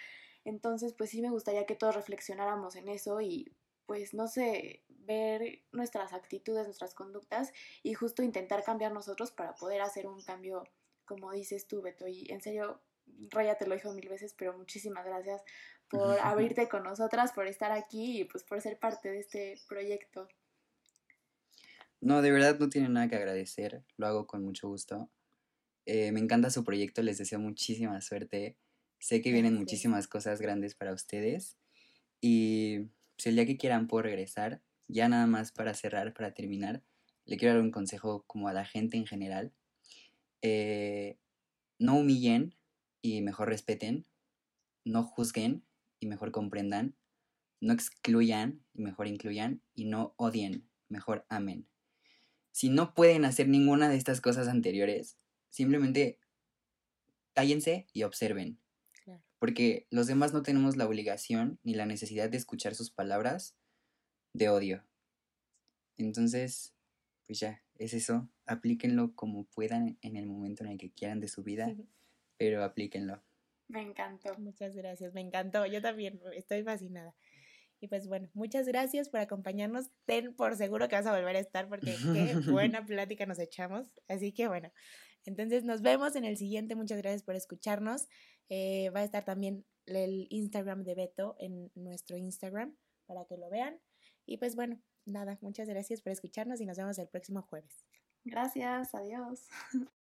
Entonces, 0.45 0.93
pues 0.93 1.09
sí 1.09 1.21
me 1.21 1.29
gustaría 1.29 1.65
que 1.65 1.75
todos 1.75 1.93
reflexionáramos 1.93 2.77
en 2.77 2.87
eso 2.87 3.19
y 3.19 3.51
pues 3.85 4.13
no 4.13 4.29
sé, 4.29 4.85
ver 4.87 5.63
nuestras 5.73 6.13
actitudes, 6.13 6.63
nuestras 6.63 6.93
conductas 6.93 7.51
y 7.83 7.95
justo 7.95 8.23
intentar 8.23 8.63
cambiar 8.63 8.93
nosotros 8.93 9.31
para 9.31 9.55
poder 9.55 9.81
hacer 9.81 10.07
un 10.07 10.23
cambio, 10.23 10.63
como 11.03 11.33
dices 11.33 11.67
tú, 11.67 11.81
Beto. 11.81 12.07
Y 12.07 12.31
en 12.31 12.39
serio, 12.39 12.79
Raya 13.29 13.57
te 13.57 13.67
lo 13.67 13.75
dijo 13.75 13.91
mil 13.91 14.07
veces, 14.07 14.33
pero 14.37 14.57
muchísimas 14.57 15.05
gracias 15.05 15.43
por 15.89 16.19
abrirte 16.21 16.69
con 16.69 16.83
nosotras, 16.83 17.31
por 17.33 17.47
estar 17.47 17.71
aquí 17.71 18.21
y 18.21 18.23
pues 18.25 18.43
por 18.43 18.61
ser 18.61 18.79
parte 18.79 19.09
de 19.09 19.19
este 19.19 19.55
proyecto. 19.67 20.27
No, 22.01 22.21
de 22.21 22.31
verdad 22.31 22.57
no 22.59 22.69
tiene 22.69 22.89
nada 22.89 23.09
que 23.09 23.15
agradecer, 23.15 23.83
lo 23.97 24.07
hago 24.07 24.27
con 24.27 24.43
mucho 24.43 24.69
gusto. 24.69 25.09
Eh, 25.85 26.11
me 26.11 26.19
encanta 26.19 26.49
su 26.49 26.63
proyecto, 26.63 27.01
les 27.01 27.17
deseo 27.17 27.39
muchísima 27.39 27.99
suerte. 28.01 28.57
Sé 28.99 29.21
que 29.21 29.31
vienen 29.31 29.55
muchísimas 29.55 30.07
cosas 30.07 30.39
grandes 30.39 30.75
para 30.75 30.93
ustedes. 30.93 31.57
Y 32.21 32.89
pues, 33.15 33.27
el 33.27 33.35
día 33.35 33.45
que 33.45 33.57
quieran 33.57 33.87
puedo 33.87 34.03
regresar. 34.03 34.61
Ya 34.87 35.09
nada 35.09 35.27
más 35.27 35.51
para 35.51 35.73
cerrar, 35.73 36.13
para 36.13 36.33
terminar, 36.33 36.83
le 37.25 37.37
quiero 37.37 37.53
dar 37.55 37.63
un 37.63 37.71
consejo 37.71 38.23
como 38.27 38.47
a 38.47 38.53
la 38.53 38.65
gente 38.65 38.97
en 38.97 39.05
general. 39.05 39.53
Eh, 40.41 41.17
no 41.79 41.97
humillen 41.97 42.55
y 43.01 43.21
mejor 43.21 43.49
respeten. 43.49 44.05
No 44.85 45.03
juzguen 45.03 45.63
y 45.99 46.07
mejor 46.07 46.31
comprendan. 46.31 46.95
No 47.61 47.73
excluyan 47.73 48.63
y 48.73 48.81
mejor 48.81 49.07
incluyan. 49.07 49.61
Y 49.73 49.85
no 49.85 50.13
odien, 50.17 50.69
mejor 50.87 51.25
amen. 51.29 51.67
Si 52.51 52.69
no 52.69 52.93
pueden 52.93 53.25
hacer 53.25 53.47
ninguna 53.47 53.89
de 53.89 53.95
estas 53.95 54.21
cosas 54.21 54.47
anteriores, 54.47 55.17
simplemente 55.49 56.19
cállense 57.33 57.87
y 57.93 58.03
observen. 58.03 58.59
Porque 59.39 59.87
los 59.89 60.07
demás 60.07 60.33
no 60.33 60.43
tenemos 60.43 60.75
la 60.75 60.85
obligación 60.85 61.59
ni 61.63 61.73
la 61.73 61.85
necesidad 61.85 62.29
de 62.29 62.35
escuchar 62.35 62.75
sus 62.75 62.91
palabras 62.91 63.55
de 64.33 64.49
odio. 64.49 64.85
Entonces, 65.97 66.73
pues 67.25 67.39
ya, 67.39 67.63
es 67.75 67.93
eso. 67.93 68.29
Aplíquenlo 68.45 69.15
como 69.15 69.45
puedan 69.45 69.97
en 70.01 70.17
el 70.17 70.25
momento 70.25 70.63
en 70.63 70.71
el 70.71 70.77
que 70.77 70.91
quieran 70.91 71.21
de 71.21 71.29
su 71.29 71.43
vida, 71.43 71.73
pero 72.37 72.63
aplíquenlo. 72.63 73.23
Me 73.69 73.81
encantó. 73.81 74.37
Muchas 74.39 74.75
gracias, 74.75 75.13
me 75.13 75.21
encantó. 75.21 75.65
Yo 75.65 75.81
también 75.81 76.19
estoy 76.33 76.63
fascinada. 76.63 77.15
Y 77.79 77.87
pues 77.87 78.07
bueno, 78.07 78.29
muchas 78.33 78.67
gracias 78.67 79.09
por 79.09 79.21
acompañarnos. 79.21 79.89
Ten 80.05 80.35
por 80.35 80.55
seguro 80.57 80.89
que 80.89 80.95
vas 80.95 81.05
a 81.05 81.15
volver 81.15 81.35
a 81.35 81.39
estar 81.39 81.69
porque 81.69 81.95
qué 82.13 82.33
buena 82.51 82.85
plática 82.85 83.25
nos 83.25 83.39
echamos. 83.39 83.87
Así 84.07 84.33
que 84.33 84.47
bueno, 84.47 84.71
entonces 85.25 85.63
nos 85.63 85.81
vemos 85.81 86.15
en 86.15 86.25
el 86.25 86.35
siguiente. 86.35 86.75
Muchas 86.75 86.97
gracias 86.97 87.23
por 87.23 87.35
escucharnos. 87.35 88.07
Eh, 88.49 88.89
va 88.89 89.01
a 89.01 89.03
estar 89.03 89.23
también 89.23 89.65
el 89.85 90.27
Instagram 90.29 90.83
de 90.83 90.95
Beto 90.95 91.35
en 91.39 91.71
nuestro 91.75 92.17
Instagram 92.17 92.75
para 93.05 93.25
que 93.25 93.37
lo 93.37 93.49
vean. 93.49 93.79
Y 94.25 94.37
pues 94.37 94.55
bueno, 94.55 94.81
nada, 95.05 95.37
muchas 95.41 95.69
gracias 95.69 96.01
por 96.01 96.11
escucharnos 96.11 96.59
y 96.59 96.65
nos 96.65 96.77
vemos 96.77 96.97
el 96.97 97.07
próximo 97.07 97.43
jueves. 97.43 97.85
Gracias, 98.25 98.93
adiós. 98.93 99.47